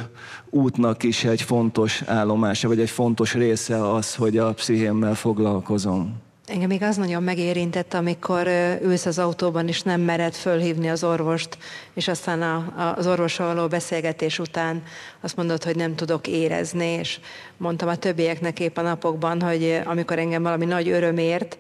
útnak 0.49 1.03
is 1.03 1.23
egy 1.23 1.41
fontos 1.41 2.01
állomása, 2.05 2.67
vagy 2.67 2.79
egy 2.79 2.89
fontos 2.89 3.33
része 3.33 3.91
az, 3.91 4.15
hogy 4.15 4.37
a 4.37 4.53
pszichémmel 4.53 5.15
foglalkozom. 5.15 6.27
Engem 6.51 6.67
még 6.67 6.83
az 6.83 6.97
nagyon 6.97 7.23
megérintett, 7.23 7.93
amikor 7.93 8.47
ülsz 8.81 9.05
az 9.05 9.19
autóban, 9.19 9.67
és 9.67 9.81
nem 9.81 10.01
mered 10.01 10.33
fölhívni 10.33 10.89
az 10.89 11.03
orvost, 11.03 11.57
és 11.93 12.07
aztán 12.07 12.41
a, 12.41 12.93
az 12.97 13.07
orvossal 13.07 13.53
való 13.53 13.67
beszélgetés 13.67 14.39
után 14.39 14.83
azt 15.21 15.35
mondod, 15.35 15.63
hogy 15.63 15.75
nem 15.75 15.95
tudok 15.95 16.27
érezni, 16.27 16.85
és 16.85 17.19
mondtam 17.57 17.87
a 17.87 17.95
többieknek 17.95 18.59
épp 18.59 18.77
a 18.77 18.81
napokban, 18.81 19.41
hogy 19.41 19.81
amikor 19.85 20.19
engem 20.19 20.43
valami 20.43 20.65
nagy 20.65 20.89
öröm 20.89 21.17
ért, 21.17 21.57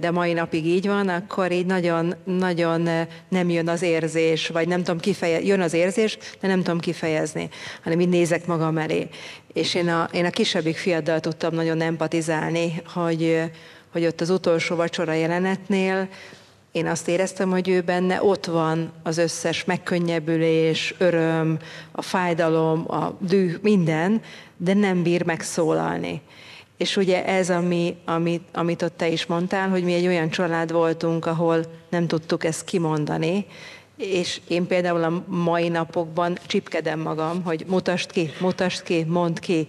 de 0.00 0.10
mai 0.10 0.32
napig 0.32 0.66
így 0.66 0.86
van, 0.86 1.08
akkor 1.08 1.52
így 1.52 1.66
nagyon, 1.66 2.14
nagyon 2.24 2.88
nem 3.28 3.50
jön 3.50 3.68
az 3.68 3.82
érzés, 3.82 4.48
vagy 4.48 4.68
nem 4.68 4.82
tudom 4.82 5.00
kifejezni, 5.00 5.46
jön 5.46 5.60
az 5.60 5.72
érzés, 5.72 6.18
de 6.40 6.48
nem 6.48 6.62
tudom 6.62 6.80
kifejezni, 6.80 7.48
hanem 7.82 8.00
így 8.00 8.08
nézek 8.08 8.46
magam 8.46 8.78
elé. 8.78 9.08
És 9.52 9.74
én 9.74 9.88
a, 9.88 10.08
én 10.12 10.24
a 10.24 10.30
kisebbik 10.30 10.76
fiaddal 10.76 11.20
tudtam 11.20 11.54
nagyon 11.54 11.80
empatizálni, 11.80 12.82
hogy, 12.94 13.50
hogy 13.92 14.06
ott 14.06 14.20
az 14.20 14.30
utolsó 14.30 14.76
vacsora 14.76 15.12
jelenetnél 15.12 16.08
én 16.72 16.86
azt 16.86 17.08
éreztem, 17.08 17.50
hogy 17.50 17.68
ő 17.68 17.80
benne 17.80 18.22
ott 18.22 18.46
van 18.46 18.92
az 19.02 19.18
összes 19.18 19.64
megkönnyebbülés, 19.64 20.94
öröm, 20.98 21.58
a 21.92 22.02
fájdalom, 22.02 22.84
a 22.88 23.16
düh, 23.20 23.54
minden, 23.62 24.22
de 24.56 24.74
nem 24.74 25.02
bír 25.02 25.24
megszólalni. 25.24 26.20
És 26.76 26.96
ugye 26.96 27.26
ez, 27.26 27.50
ami, 27.50 27.96
amit, 28.04 28.42
amit 28.52 28.82
ott 28.82 28.96
te 28.96 29.08
is 29.08 29.26
mondtál, 29.26 29.68
hogy 29.68 29.84
mi 29.84 29.92
egy 29.92 30.06
olyan 30.06 30.30
család 30.30 30.72
voltunk, 30.72 31.26
ahol 31.26 31.64
nem 31.88 32.06
tudtuk 32.06 32.44
ezt 32.44 32.64
kimondani, 32.64 33.46
és 33.96 34.40
én 34.48 34.66
például 34.66 35.04
a 35.04 35.24
mai 35.26 35.68
napokban 35.68 36.38
csipkedem 36.46 37.00
magam, 37.00 37.42
hogy 37.42 37.64
mutasd 37.68 38.10
ki, 38.10 38.30
mutasd 38.40 38.82
ki, 38.82 39.04
mondd 39.04 39.40
ki, 39.40 39.68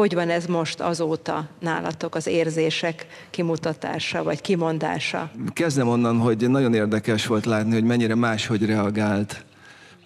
hogy 0.00 0.14
van 0.14 0.30
ez 0.30 0.46
most 0.46 0.80
azóta 0.80 1.48
nálatok 1.58 2.14
az 2.14 2.26
érzések 2.26 3.06
kimutatása 3.30 4.22
vagy 4.22 4.40
kimondása? 4.40 5.30
Kezdem 5.52 5.88
onnan, 5.88 6.18
hogy 6.18 6.48
nagyon 6.48 6.74
érdekes 6.74 7.26
volt 7.26 7.44
látni, 7.46 7.72
hogy 7.72 7.84
mennyire 7.84 8.14
máshogy 8.14 8.66
reagált 8.66 9.44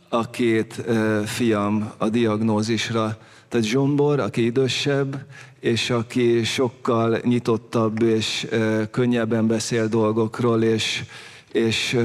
a 0.09 0.31
két 0.31 0.85
fiam 1.25 1.93
a 1.97 2.09
diagnózisra. 2.09 3.17
Tehát 3.49 3.67
Zsombor, 3.67 4.21
aki 4.21 4.45
idősebb, 4.45 5.27
és 5.61 5.91
aki 5.91 6.45
sokkal 6.45 7.19
nyitottabb 7.25 8.03
és 8.03 8.47
könnyebben 8.91 9.47
beszél 9.47 9.89
dolgokról, 9.89 10.63
és, 10.63 11.05
és 11.53 11.97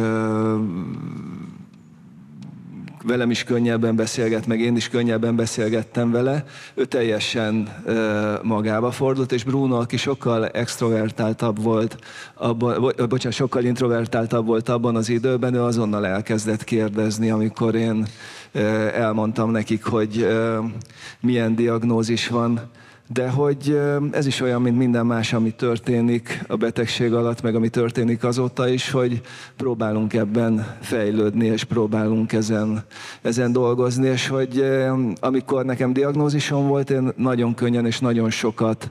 velem 3.03 3.31
is 3.31 3.43
könnyebben 3.43 3.95
beszélget, 3.95 4.47
meg 4.47 4.59
én 4.59 4.75
is 4.75 4.89
könnyebben 4.89 5.35
beszélgettem 5.35 6.11
vele. 6.11 6.45
Ő 6.73 6.85
teljesen 6.85 7.83
magába 8.41 8.91
fordult, 8.91 9.31
és 9.31 9.43
Bruno, 9.43 9.79
aki 9.79 9.97
sokkal 9.97 10.47
extrovertáltabb 10.47 11.63
volt, 11.63 11.97
abban, 12.33 12.93
bocsánat, 13.09 13.37
sokkal 13.37 13.63
introvertáltabb 13.63 14.45
volt 14.45 14.69
abban 14.69 14.95
az 14.95 15.09
időben, 15.09 15.53
ő 15.53 15.61
azonnal 15.61 16.05
elkezdett 16.05 16.63
kérdezni, 16.63 17.29
amikor 17.29 17.75
én 17.75 18.05
elmondtam 18.93 19.51
nekik, 19.51 19.83
hogy 19.83 20.27
milyen 21.19 21.55
diagnózis 21.55 22.27
van 22.27 22.59
de 23.13 23.29
hogy 23.29 23.79
ez 24.11 24.25
is 24.25 24.41
olyan, 24.41 24.61
mint 24.61 24.77
minden 24.77 25.05
más, 25.05 25.33
ami 25.33 25.51
történik 25.51 26.43
a 26.47 26.55
betegség 26.55 27.13
alatt, 27.13 27.41
meg 27.41 27.55
ami 27.55 27.69
történik 27.69 28.23
azóta 28.23 28.67
is, 28.67 28.91
hogy 28.91 29.21
próbálunk 29.55 30.13
ebben 30.13 30.75
fejlődni, 30.81 31.45
és 31.45 31.63
próbálunk 31.63 32.33
ezen, 32.33 32.83
ezen 33.21 33.51
dolgozni, 33.51 34.07
és 34.07 34.27
hogy 34.27 34.63
amikor 35.19 35.65
nekem 35.65 35.93
diagnózisom 35.93 36.67
volt, 36.67 36.89
én 36.89 37.11
nagyon 37.15 37.53
könnyen 37.53 37.85
és 37.85 37.99
nagyon 37.99 38.29
sokat 38.29 38.89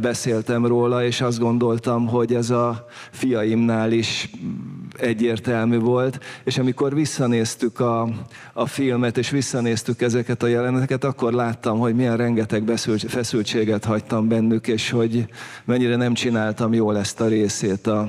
beszéltem 0.00 0.66
róla, 0.66 1.04
és 1.04 1.20
azt 1.20 1.38
gondoltam, 1.38 2.06
hogy 2.06 2.34
ez 2.34 2.50
a 2.50 2.86
fiaimnál 3.10 3.92
is 3.92 4.30
egyértelmű 4.98 5.78
volt, 5.78 6.18
és 6.44 6.58
amikor 6.58 6.94
visszanéztük 6.94 7.80
a, 7.80 8.08
a 8.52 8.66
filmet, 8.66 9.18
és 9.18 9.30
visszanéztük 9.30 10.02
ezeket 10.02 10.42
a 10.42 10.46
jeleneteket, 10.46 11.04
akkor 11.04 11.32
láttam, 11.32 11.78
hogy 11.78 11.94
milyen 11.94 12.16
rengeteg 12.16 12.72
feszültséget 13.08 13.84
hagytam 13.84 14.28
bennük, 14.28 14.66
és 14.66 14.90
hogy 14.90 15.26
mennyire 15.64 15.96
nem 15.96 16.14
csináltam 16.14 16.72
jól 16.72 16.98
ezt 16.98 17.20
a 17.20 17.26
részét 17.26 17.86
a, 17.86 18.08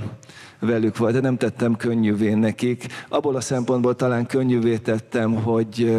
velük 0.66 0.98
volt, 0.98 1.14
de 1.14 1.20
nem 1.20 1.38
tettem 1.38 1.76
könnyűvé 1.76 2.34
nekik. 2.34 2.86
Abból 3.10 3.36
a 3.36 3.42
szempontból 3.42 3.96
talán 3.96 4.26
könnyűvé 4.26 4.78
tettem, 4.78 5.34
hogy, 5.34 5.98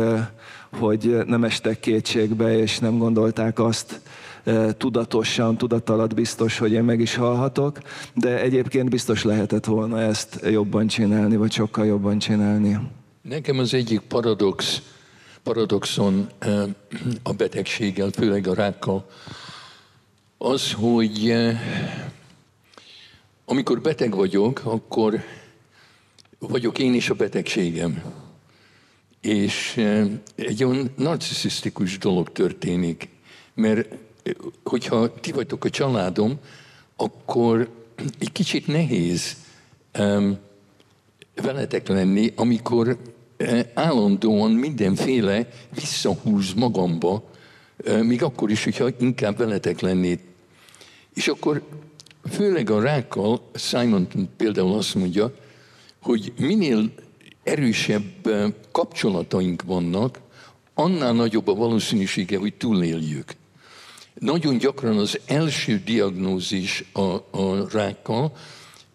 hogy 0.79 1.18
nem 1.27 1.44
estek 1.44 1.81
kétségbe, 1.81 2.59
és 2.59 2.79
nem 2.79 2.99
gondolták 2.99 3.59
azt, 3.59 4.01
tudatosan, 4.76 5.57
tudatalat 5.57 6.14
biztos, 6.14 6.59
hogy 6.59 6.72
én 6.72 6.85
meg 6.85 7.00
is 7.00 7.14
hallhatok, 7.14 7.78
de 8.14 8.40
egyébként 8.40 8.90
biztos 8.90 9.24
lehetett 9.24 9.64
volna 9.64 10.00
ezt 10.00 10.40
jobban 10.50 10.87
csinálni, 10.87 11.37
vagy 11.37 11.52
sokkal 11.52 11.87
jobban 11.87 12.18
csinálni. 12.18 12.78
Nekem 13.22 13.59
az 13.59 13.74
egyik 13.74 14.00
paradox, 14.00 14.83
paradoxon 15.42 16.28
a 17.22 17.33
betegséggel, 17.33 18.11
főleg 18.11 18.46
a 18.46 18.54
rákkal, 18.54 19.07
az, 20.38 20.72
hogy 20.72 21.35
amikor 23.44 23.80
beteg 23.80 24.14
vagyok, 24.14 24.61
akkor 24.64 25.20
vagyok 26.38 26.78
én 26.78 26.94
is 26.94 27.11
a 27.11 27.14
betegségem. 27.14 28.02
És 29.20 29.76
egy 30.35 30.64
olyan 30.64 30.90
narcisztikus 30.96 31.98
dolog 31.98 32.33
történik, 32.33 33.09
mert 33.54 33.88
hogyha 34.64 35.14
ti 35.14 35.32
vagytok 35.32 35.64
a 35.64 35.70
családom, 35.70 36.38
akkor 36.96 37.68
egy 38.18 38.32
kicsit 38.32 38.66
nehéz 38.66 39.37
um, 39.98 40.38
veletek 41.34 41.88
lenni, 41.88 42.32
amikor 42.37 42.98
uh, 43.38 43.60
állandóan 43.74 44.50
mindenféle 44.50 45.48
visszahúz 45.74 46.52
magamba, 46.52 47.30
uh, 47.87 48.02
még 48.02 48.22
akkor 48.22 48.50
is, 48.50 48.64
hogyha 48.64 48.88
inkább 48.98 49.37
veletek 49.37 49.80
lennék. 49.80 50.20
És 51.14 51.28
akkor 51.28 51.62
főleg 52.30 52.70
a 52.70 52.80
rákkal, 52.80 53.40
Simon 53.54 54.08
például 54.37 54.74
azt 54.74 54.94
mondja, 54.94 55.34
hogy 56.02 56.32
minél 56.38 56.90
erősebb 57.42 58.28
kapcsolataink 58.72 59.62
vannak, 59.62 60.20
annál 60.74 61.12
nagyobb 61.12 61.48
a 61.48 61.54
valószínűsége, 61.54 62.38
hogy 62.38 62.54
túléljük. 62.54 63.34
Nagyon 64.18 64.59
gyakran 64.59 64.98
az 64.98 65.20
első 65.27 65.83
diagnózis 65.85 66.85
a, 66.92 67.00
a 67.31 67.68
rákkal 67.72 68.33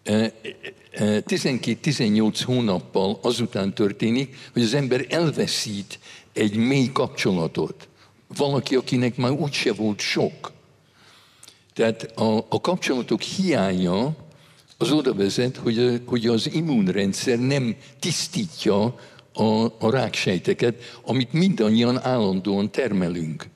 12-18 0.04 2.38
e, 2.38 2.42
e, 2.42 2.44
hónappal 2.44 3.18
azután 3.22 3.74
történik, 3.74 4.36
hogy 4.52 4.62
az 4.62 4.74
ember 4.74 5.06
elveszít 5.08 5.98
egy 6.32 6.56
mély 6.56 6.90
kapcsolatot. 6.92 7.88
Valaki, 8.36 8.74
akinek 8.74 9.16
már 9.16 9.30
úgyse 9.30 9.72
volt 9.72 10.00
sok. 10.00 10.52
Tehát 11.74 12.02
a, 12.02 12.46
a 12.48 12.60
kapcsolatok 12.60 13.20
hiánya 13.20 14.16
az 14.78 14.92
oda 14.92 15.14
vezet, 15.14 15.56
hogy, 15.56 16.02
hogy 16.06 16.26
az 16.26 16.52
immunrendszer 16.52 17.38
nem 17.38 17.76
tisztítja 17.98 18.94
a, 19.32 19.64
a 19.64 19.90
ráksejteket, 19.90 20.98
amit 21.02 21.32
mindannyian 21.32 22.02
állandóan 22.02 22.70
termelünk. 22.70 23.48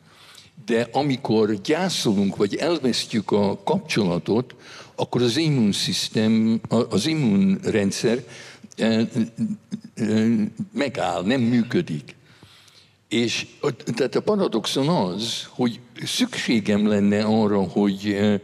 De 0.67 0.89
amikor 0.93 1.61
gyászolunk, 1.61 2.37
vagy 2.37 2.55
elvesztjük 2.55 3.31
a 3.31 3.63
kapcsolatot, 3.65 4.55
akkor 4.95 5.23
az 5.23 5.37
immunszisztem, 5.37 6.61
az 6.89 7.07
immunrendszer 7.07 8.25
eh, 8.77 9.07
eh, 9.95 10.31
megáll, 10.73 11.23
nem 11.23 11.41
működik. 11.41 12.15
És 13.09 13.47
tehát 13.95 14.15
a 14.15 14.23
paradoxon 14.23 14.89
az, 14.89 15.47
hogy 15.49 15.81
szükségem 16.05 16.87
lenne 16.87 17.25
arra, 17.25 17.63
hogy 17.63 18.07
eh, 18.07 18.41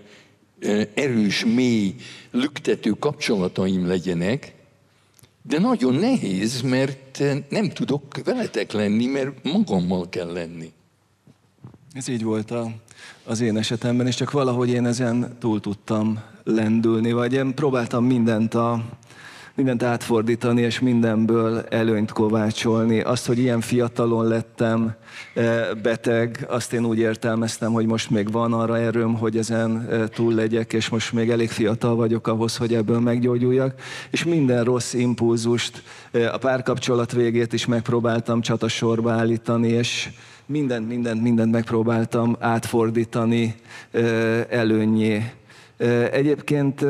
erős, 0.94 1.44
mély, 1.44 1.94
lüktető 2.30 2.90
kapcsolataim 2.90 3.86
legyenek, 3.86 4.54
de 5.42 5.58
nagyon 5.58 5.94
nehéz, 5.94 6.60
mert 6.60 7.22
nem 7.48 7.68
tudok 7.68 8.24
veletek 8.24 8.72
lenni, 8.72 9.06
mert 9.06 9.42
magammal 9.42 10.08
kell 10.08 10.32
lenni. 10.32 10.72
Ez 11.92 12.08
így 12.08 12.24
volt 12.24 12.50
a, 12.50 12.70
az 13.24 13.40
én 13.40 13.56
esetemben, 13.56 14.06
és 14.06 14.14
csak 14.14 14.30
valahogy 14.30 14.68
én 14.68 14.86
ezen 14.86 15.36
túl 15.38 15.60
tudtam 15.60 16.20
lendülni, 16.44 17.12
vagy 17.12 17.32
én 17.32 17.54
próbáltam 17.54 18.04
mindent 18.04 18.54
a, 18.54 18.82
mindent 19.54 19.82
átfordítani, 19.82 20.60
és 20.60 20.80
mindenből 20.80 21.60
előnyt 21.60 22.12
kovácsolni. 22.12 23.00
Azt, 23.00 23.26
hogy 23.26 23.38
ilyen 23.38 23.60
fiatalon 23.60 24.26
lettem 24.26 24.94
eh, 25.34 25.68
beteg, 25.82 26.46
azt 26.48 26.72
én 26.72 26.84
úgy 26.84 26.98
értelmeztem, 26.98 27.72
hogy 27.72 27.86
most 27.86 28.10
még 28.10 28.30
van 28.30 28.52
arra 28.52 28.78
erőm, 28.78 29.14
hogy 29.14 29.36
ezen 29.36 29.88
eh, 29.90 30.06
túl 30.08 30.34
legyek, 30.34 30.72
és 30.72 30.88
most 30.88 31.12
még 31.12 31.30
elég 31.30 31.50
fiatal 31.50 31.94
vagyok 31.94 32.26
ahhoz, 32.26 32.56
hogy 32.56 32.74
ebből 32.74 33.00
meggyógyuljak. 33.00 33.74
És 34.10 34.24
minden 34.24 34.64
rossz 34.64 34.92
impulzust, 34.92 35.82
eh, 36.10 36.34
a 36.34 36.38
párkapcsolat 36.38 37.12
végét 37.12 37.52
is 37.52 37.66
megpróbáltam 37.66 38.40
csatasorba 38.40 39.10
állítani, 39.10 39.68
és 39.68 40.10
mindent, 40.46 40.88
mindent, 40.88 41.22
mindent 41.22 41.52
megpróbáltam 41.52 42.36
átfordítani 42.40 43.54
előnyé. 44.48 45.32
Egyébként 46.12 46.84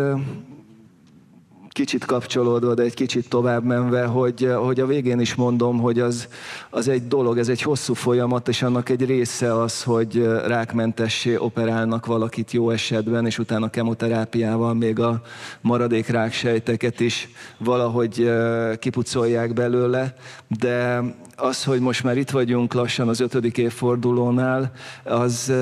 kicsit 1.81 2.05
kapcsolódva, 2.05 2.75
de 2.75 2.83
egy 2.83 2.95
kicsit 2.95 3.29
tovább 3.29 3.65
menve, 3.65 4.05
hogy, 4.05 4.53
hogy 4.57 4.81
a 4.81 4.87
végén 4.87 5.21
is 5.21 5.35
mondom, 5.35 5.79
hogy 5.79 6.01
az, 6.01 6.29
az 6.71 6.89
egy 6.89 7.09
dolog, 7.09 7.39
ez 7.39 7.49
egy 7.49 7.63
hosszú 7.63 7.95
folyamat, 7.95 8.49
és 8.49 8.63
annak 8.63 8.89
egy 8.89 9.07
része 9.07 9.61
az, 9.61 9.83
hogy 9.83 10.23
rákmentessé 10.47 11.37
operálnak 11.37 12.07
valakit 12.07 12.53
jó 12.53 12.71
esetben, 12.71 13.27
és 13.27 13.39
utána 13.39 13.71
kemoterápiával 13.71 14.75
még 14.75 14.99
a 14.99 15.23
maradék 15.61 16.09
ráksejteket 16.09 17.01
is 17.01 17.29
valahogy 17.59 18.31
kipucolják 18.79 19.53
belőle, 19.53 20.15
de 20.49 21.03
az, 21.37 21.65
hogy 21.65 21.81
most 21.81 22.05
már 22.05 22.17
itt 22.17 22.31
vagyunk 22.31 22.75
lassan 22.75 23.09
az 23.09 23.21
ötödik 23.21 23.59
évfordulónál, 23.59 24.73
az, 25.05 25.53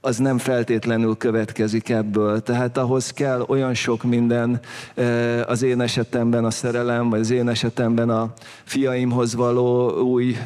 az 0.00 0.16
nem 0.16 0.38
feltétlenül 0.38 1.16
következik 1.16 1.88
ebből. 1.88 2.40
Tehát 2.42 2.78
ahhoz 2.78 3.10
kell 3.10 3.44
olyan 3.48 3.74
sok 3.74 4.02
minden, 4.02 4.60
az 5.46 5.62
én 5.62 5.80
esetemben 5.80 6.44
a 6.44 6.50
szerelem, 6.50 7.10
vagy 7.10 7.20
az 7.20 7.30
én 7.30 7.48
esetemben 7.48 8.10
a 8.10 8.32
fiaimhoz 8.64 9.34
való 9.34 9.90
új 9.90 10.36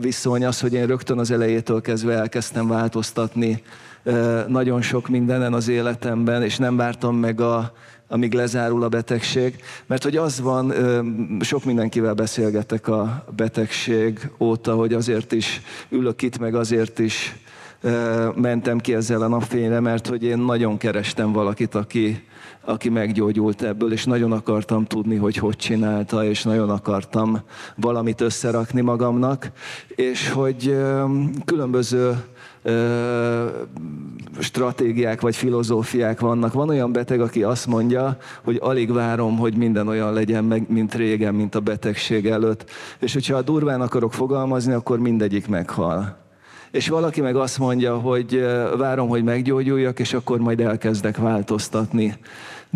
viszony, 0.00 0.44
az, 0.44 0.60
hogy 0.60 0.72
én 0.72 0.86
rögtön 0.86 1.18
az 1.18 1.30
elejétől 1.30 1.80
kezdve 1.80 2.14
elkezdtem 2.14 2.68
változtatni 2.68 3.62
nagyon 4.46 4.82
sok 4.82 5.08
mindenen 5.08 5.52
az 5.52 5.68
életemben, 5.68 6.42
és 6.42 6.56
nem 6.56 6.76
vártam 6.76 7.16
meg 7.16 7.40
a, 7.40 7.72
amíg 8.08 8.32
lezárul 8.32 8.82
a 8.82 8.88
betegség. 8.88 9.56
Mert 9.86 10.02
hogy 10.02 10.16
az 10.16 10.40
van, 10.40 10.72
sok 11.40 11.64
mindenkivel 11.64 12.14
beszélgetek 12.14 12.88
a 12.88 13.24
betegség 13.36 14.30
óta, 14.38 14.74
hogy 14.74 14.92
azért 14.92 15.32
is 15.32 15.60
ülök 15.88 16.22
itt, 16.22 16.38
meg 16.38 16.54
azért 16.54 16.98
is 16.98 17.36
mentem 18.34 18.78
ki 18.78 18.94
ezzel 18.94 19.22
a 19.22 19.28
napfényre, 19.28 19.80
mert 19.80 20.06
hogy 20.06 20.22
én 20.22 20.38
nagyon 20.38 20.76
kerestem 20.76 21.32
valakit, 21.32 21.74
aki, 21.74 22.24
aki 22.64 22.88
meggyógyult 22.88 23.62
ebből, 23.62 23.92
és 23.92 24.04
nagyon 24.04 24.32
akartam 24.32 24.84
tudni, 24.84 25.16
hogy 25.16 25.36
hogy 25.36 25.56
csinálta, 25.56 26.24
és 26.24 26.42
nagyon 26.42 26.70
akartam 26.70 27.40
valamit 27.76 28.20
összerakni 28.20 28.80
magamnak, 28.80 29.50
és 29.88 30.30
hogy 30.30 30.76
különböző 31.44 32.16
stratégiák 34.38 35.20
vagy 35.20 35.36
filozófiák 35.36 36.20
vannak. 36.20 36.52
Van 36.52 36.68
olyan 36.68 36.92
beteg, 36.92 37.20
aki 37.20 37.42
azt 37.42 37.66
mondja, 37.66 38.16
hogy 38.44 38.58
alig 38.60 38.92
várom, 38.92 39.38
hogy 39.38 39.56
minden 39.56 39.88
olyan 39.88 40.12
legyen, 40.12 40.44
meg, 40.44 40.70
mint 40.70 40.94
régen, 40.94 41.34
mint 41.34 41.54
a 41.54 41.60
betegség 41.60 42.26
előtt. 42.26 42.70
És 42.98 43.12
hogyha 43.12 43.42
durván 43.42 43.80
akarok 43.80 44.12
fogalmazni, 44.12 44.72
akkor 44.72 44.98
mindegyik 44.98 45.48
meghal. 45.48 46.27
És 46.70 46.88
valaki 46.88 47.20
meg 47.20 47.36
azt 47.36 47.58
mondja, 47.58 47.98
hogy 47.98 48.46
várom, 48.76 49.08
hogy 49.08 49.24
meggyógyuljak, 49.24 49.98
és 49.98 50.12
akkor 50.12 50.38
majd 50.38 50.60
elkezdek 50.60 51.16
változtatni. 51.16 52.14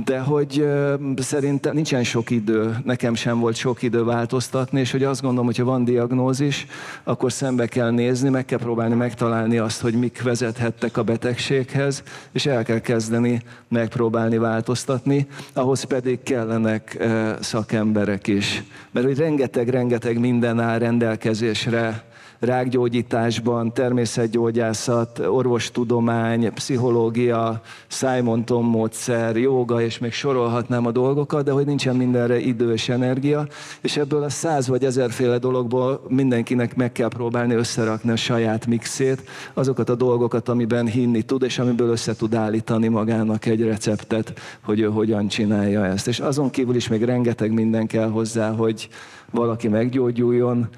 De 0.05 0.18
hogy 0.18 0.68
szerintem 1.16 1.74
nincsen 1.74 2.05
sok 2.05 2.31
idő, 2.31 2.76
nekem 2.85 3.14
sem 3.14 3.38
volt 3.38 3.57
sok 3.57 3.83
idő 3.83 4.05
változtatni, 4.05 4.81
és 4.81 4.90
hogy 4.90 5.05
azt 5.05 5.20
gondolom, 5.20 5.46
hogyha 5.46 5.64
van 5.64 5.85
diagnózis, 5.85 6.66
akkor 7.05 7.33
szembe 7.33 7.66
kell 7.66 7.90
nézni, 7.90 8.28
meg 8.28 8.44
kell 8.44 8.59
próbálni 8.59 8.94
megtalálni 8.94 9.59
azt, 9.59 9.81
hogy 9.81 9.94
mik 9.94 10.22
vezethettek 10.22 10.96
a 10.96 11.02
betegséghez, 11.02 12.02
és 12.33 12.46
el 12.46 12.62
kell 12.62 12.78
kezdeni 12.78 13.42
megpróbálni 13.68 14.38
változtatni, 14.38 15.26
ahhoz 15.52 15.83
pedig 15.83 16.22
kellenek 16.22 17.07
szakemberek 17.40 18.26
is. 18.26 18.62
Mert 18.90 19.07
hogy 19.07 19.18
rengeteg-rengeteg 19.18 20.18
minden 20.18 20.61
áll 20.61 20.78
rendelkezésre, 20.78 22.05
rákgyógyításban, 22.42 23.72
természetgyógyászat, 23.72 25.18
orvostudomány, 25.18 26.52
pszichológia, 26.52 27.61
Simon 27.87 28.44
Tom 28.44 28.66
módszer, 28.66 29.37
joga, 29.37 29.83
és 29.83 29.98
még 29.98 30.12
sorolhatnám 30.12 30.87
a 30.87 30.90
dolgokat, 30.90 31.44
de 31.44 31.50
hogy 31.50 31.66
nincsen 31.66 31.96
mindenre 31.96 32.38
idő 32.38 32.72
és 32.72 32.88
energia, 32.88 33.46
és 33.81 33.96
ebből 33.96 34.22
a 34.22 34.28
száz 34.28 34.68
vagy 34.68 34.85
ezerféle 34.85 35.38
dologból 35.38 36.00
mindenkinek 36.09 36.76
meg 36.76 36.92
kell 36.92 37.09
próbálni 37.09 37.55
összerakni 37.55 38.11
a 38.11 38.16
saját 38.16 38.66
mixét, 38.66 39.22
azokat 39.55 39.88
a 39.88 39.94
dolgokat, 39.94 40.48
amiben 40.48 40.87
hinni 40.87 41.22
tud, 41.22 41.42
és 41.42 41.59
amiből 41.59 41.90
össze 41.90 42.14
tud 42.14 42.35
állítani 42.35 42.88
magának 42.88 43.46
egy 43.46 43.62
receptet, 43.62 44.33
hogy 44.64 44.81
ő 44.81 44.87
hogyan 44.87 45.28
csinálja 45.28 45.87
ezt. 45.87 46.09
És 46.09 46.20
azon 46.20 46.50
kívül 46.50 46.74
is 46.74 46.88
még 46.88 47.02
rengeteg 47.02 47.52
minden 47.52 47.87
kell 47.87 48.09
hozzá, 48.09 48.50
hogy 48.50 48.88
valaki 49.33 49.68
meggyógyuljon, 49.68 50.68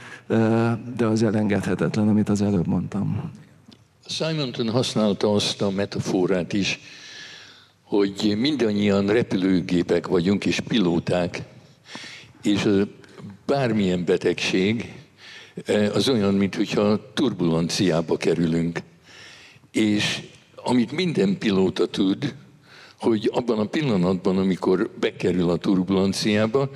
de 0.96 1.06
az 1.06 1.22
elengedhetetlen, 1.22 2.08
amit 2.08 2.28
az 2.28 2.42
előbb 2.42 2.66
mondtam. 2.66 3.30
Simonton 4.06 4.70
használta 4.70 5.32
azt 5.32 5.62
a 5.62 5.70
metaforát 5.70 6.52
is, 6.52 6.80
hogy 7.82 8.34
mindannyian 8.38 9.06
repülőgépek 9.06 10.06
vagyunk 10.06 10.44
és 10.46 10.60
pilóták, 10.60 11.42
és 12.42 12.68
bármilyen 13.46 14.04
betegség 14.04 14.92
az 15.94 16.08
olyan, 16.08 16.34
mintha 16.34 17.12
turbulenciába 17.14 18.16
kerülünk. 18.16 18.78
És 19.72 20.22
amit 20.56 20.92
minden 20.92 21.38
pilóta 21.38 21.86
tud, 21.86 22.34
hogy 23.04 23.30
abban 23.32 23.58
a 23.58 23.64
pillanatban, 23.64 24.38
amikor 24.38 24.90
bekerül 25.00 25.50
a 25.50 25.56
turbulenciába, 25.56 26.70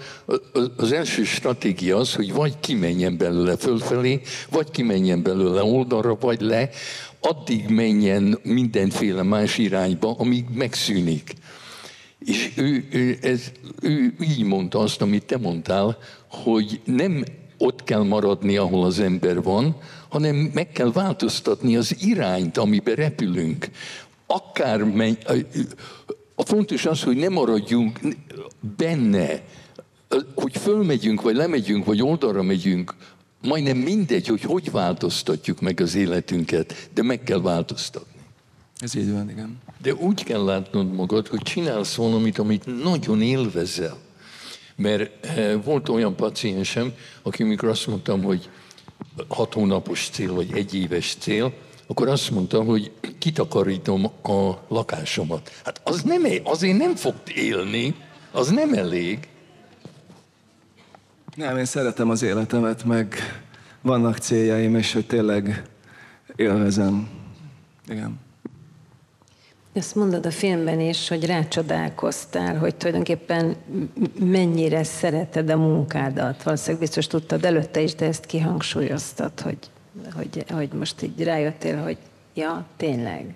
az 0.77 0.93
első 0.93 1.25
stratégia 1.25 1.97
az, 1.97 2.14
hogy 2.14 2.33
vagy 2.33 2.61
kimenjen 2.61 3.17
belőle 3.17 3.57
fölfelé, 3.57 4.21
vagy 4.51 4.71
kimenjen 4.71 5.23
belőle 5.23 5.62
oldalra, 5.62 6.17
vagy 6.21 6.41
le, 6.41 6.69
addig 7.21 7.69
menjen 7.69 8.38
mindenféle 8.43 9.23
más 9.23 9.59
irányba, 9.59 10.14
amíg 10.19 10.45
megszűnik. 10.55 11.33
És 12.19 12.53
ő, 12.57 12.85
ő, 12.91 13.19
ez, 13.23 13.53
ő 13.83 14.14
így 14.21 14.45
mondta 14.45 14.79
azt, 14.79 15.03
amit 15.03 15.25
te 15.25 15.38
mondtál, 15.38 15.99
hogy 16.29 16.81
nem 16.85 17.25
ott 17.59 17.85
kell 17.85 18.03
maradni, 18.03 18.57
ahol 18.57 18.85
az 18.85 18.99
ember 18.99 19.43
van, 19.43 19.77
hanem 20.09 20.51
meg 20.55 20.73
kell 20.73 20.93
változtatni 20.93 21.77
az 21.77 21.97
irányt, 22.01 22.59
amiben 22.59 22.95
repülünk. 22.95 23.69
Akár 24.27 24.85
menj, 24.85 25.17
a 26.38 26.44
fontos 26.44 26.87
az, 26.87 27.03
hogy 27.03 27.16
ne 27.16 27.29
maradjunk 27.29 28.01
benne, 28.77 29.42
hogy 30.35 30.57
fölmegyünk, 30.57 31.22
vagy 31.22 31.37
lemegyünk, 31.37 31.85
vagy 31.85 32.03
oldalra 32.03 32.42
megyünk, 32.42 32.94
majdnem 33.42 33.77
mindegy, 33.77 34.27
hogy 34.27 34.42
hogy 34.42 34.70
változtatjuk 34.70 35.61
meg 35.61 35.81
az 35.81 35.94
életünket, 35.94 36.88
de 36.94 37.03
meg 37.03 37.22
kell 37.22 37.40
változtatni. 37.40 38.20
Ez 38.79 38.94
így 38.94 39.12
van, 39.12 39.31
igen. 39.31 39.59
De 39.83 39.94
úgy 39.94 40.24
kell 40.24 40.44
látnod 40.44 40.92
magad, 40.92 41.27
hogy 41.27 41.42
csinálsz 41.42 41.94
valamit, 41.94 42.38
amit 42.38 42.83
nagyon 42.83 43.22
élvezel. 43.22 43.96
Mert 44.77 45.27
eh, 45.27 45.62
volt 45.64 45.88
olyan 45.88 46.16
paciensem, 46.16 46.92
aki 47.22 47.42
mikor 47.42 47.68
azt 47.68 47.87
mondtam, 47.87 48.22
hogy 48.22 48.48
hat 49.29 49.53
hónapos 49.53 50.09
cél, 50.12 50.35
vagy 50.35 50.53
egy 50.53 50.74
éves 50.74 51.16
cél, 51.18 51.53
akkor 51.90 52.09
azt 52.09 52.31
mondta, 52.31 52.62
hogy 52.62 52.92
kitakarítom 53.18 54.05
a 54.22 54.53
lakásomat. 54.68 55.51
Hát 55.64 55.81
az 55.85 56.03
nem, 56.03 56.22
azért 56.44 56.79
nem 56.79 56.94
fog 56.96 57.14
élni, 57.35 57.94
az 58.33 58.48
nem 58.48 58.72
elég. 58.72 59.29
Nem, 61.35 61.57
én 61.57 61.64
szeretem 61.64 62.11
az 62.11 62.22
életemet, 62.22 62.85
meg 62.85 63.14
vannak 63.83 64.16
céljaim, 64.16 64.77
és 64.77 64.92
hogy 64.92 65.07
tényleg 65.07 65.62
élvezem. 66.37 67.09
Igen. 67.88 68.20
Ezt 69.72 69.94
mondod 69.94 70.27
a 70.27 70.31
filmben 70.31 70.81
is, 70.81 71.09
hogy 71.09 71.27
rácsodálkoztál, 71.27 72.59
hogy 72.59 72.74
tulajdonképpen 72.74 73.57
mennyire 74.20 74.85
szereted 74.85 75.51
a 75.51 75.57
munkádat. 75.57 76.42
Valószínűleg 76.42 76.81
biztos 76.81 77.07
tudtad 77.07 77.44
előtte 77.44 77.81
is, 77.81 77.94
de 77.94 78.07
ezt 78.07 78.27
kihangsúlyoztad, 78.27 79.40
hogy 79.40 79.59
hogy, 80.15 80.45
hogy 80.49 80.69
most 80.79 81.03
így 81.03 81.22
rájöttél, 81.22 81.83
hogy 81.83 81.97
ja, 82.35 82.64
tényleg. 82.77 83.35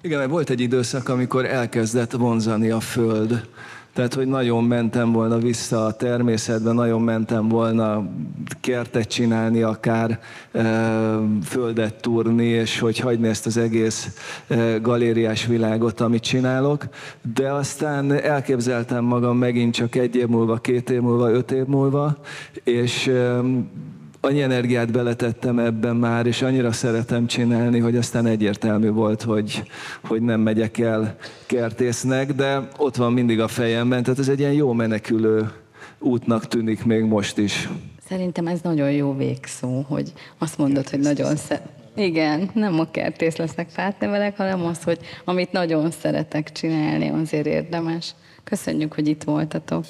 Igen, 0.00 0.18
mert 0.18 0.30
volt 0.30 0.50
egy 0.50 0.60
időszak, 0.60 1.08
amikor 1.08 1.44
elkezdett 1.44 2.12
vonzani 2.12 2.70
a 2.70 2.80
föld, 2.80 3.48
Tehát, 3.92 4.14
hogy 4.14 4.26
nagyon 4.26 4.64
mentem 4.64 5.12
volna 5.12 5.38
vissza 5.38 5.84
a 5.84 5.92
természetbe, 5.92 6.72
nagyon 6.72 7.00
mentem 7.00 7.48
volna 7.48 8.08
kertet 8.60 9.08
csinálni, 9.08 9.62
akár 9.62 10.20
e, 10.52 10.62
földet 11.44 11.94
turni, 11.94 12.44
és 12.44 12.78
hogy 12.78 12.98
hagyni 12.98 13.28
ezt 13.28 13.46
az 13.46 13.56
egész 13.56 14.16
e, 14.46 14.78
galériás 14.78 15.46
világot, 15.46 16.00
amit 16.00 16.22
csinálok. 16.22 16.86
De 17.34 17.52
aztán 17.52 18.12
elképzeltem 18.12 19.04
magam 19.04 19.36
megint 19.36 19.74
csak 19.74 19.94
egy 19.94 20.16
év 20.16 20.26
múlva, 20.26 20.56
két 20.56 20.90
év 20.90 21.00
múlva, 21.00 21.30
öt 21.30 21.50
év 21.50 21.64
múlva, 21.64 22.16
és 22.64 23.06
e, 23.06 23.40
annyi 24.24 24.42
energiát 24.42 24.92
beletettem 24.92 25.58
ebben 25.58 25.96
már, 25.96 26.26
és 26.26 26.42
annyira 26.42 26.72
szeretem 26.72 27.26
csinálni, 27.26 27.78
hogy 27.78 27.96
aztán 27.96 28.26
egyértelmű 28.26 28.90
volt, 28.90 29.22
hogy, 29.22 29.62
hogy 30.04 30.22
nem 30.22 30.40
megyek 30.40 30.78
el 30.78 31.16
kertésznek, 31.46 32.32
de 32.32 32.68
ott 32.76 32.96
van 32.96 33.12
mindig 33.12 33.40
a 33.40 33.48
fejemben, 33.48 34.02
tehát 34.02 34.18
ez 34.18 34.28
egy 34.28 34.38
ilyen 34.38 34.52
jó 34.52 34.72
menekülő 34.72 35.50
útnak 35.98 36.48
tűnik 36.48 36.84
még 36.84 37.02
most 37.02 37.38
is. 37.38 37.68
Szerintem 38.08 38.46
ez 38.46 38.60
nagyon 38.60 38.90
jó 38.90 39.16
végszó, 39.16 39.84
hogy 39.88 40.12
azt 40.38 40.58
mondod, 40.58 40.88
hogy 40.88 41.00
nagyon 41.00 41.36
szeret. 41.36 41.68
Igen, 41.96 42.50
nem 42.54 42.80
a 42.80 42.90
kertész 42.90 43.36
lesznek 43.36 43.68
fát 43.68 44.00
nevelek, 44.00 44.36
hanem 44.36 44.64
az, 44.64 44.82
hogy 44.82 44.98
amit 45.24 45.52
nagyon 45.52 45.90
szeretek 45.90 46.52
csinálni, 46.52 47.08
azért 47.08 47.46
érdemes. 47.46 48.14
Köszönjük, 48.44 48.92
hogy 48.92 49.08
itt 49.08 49.22
voltatok. 49.22 49.84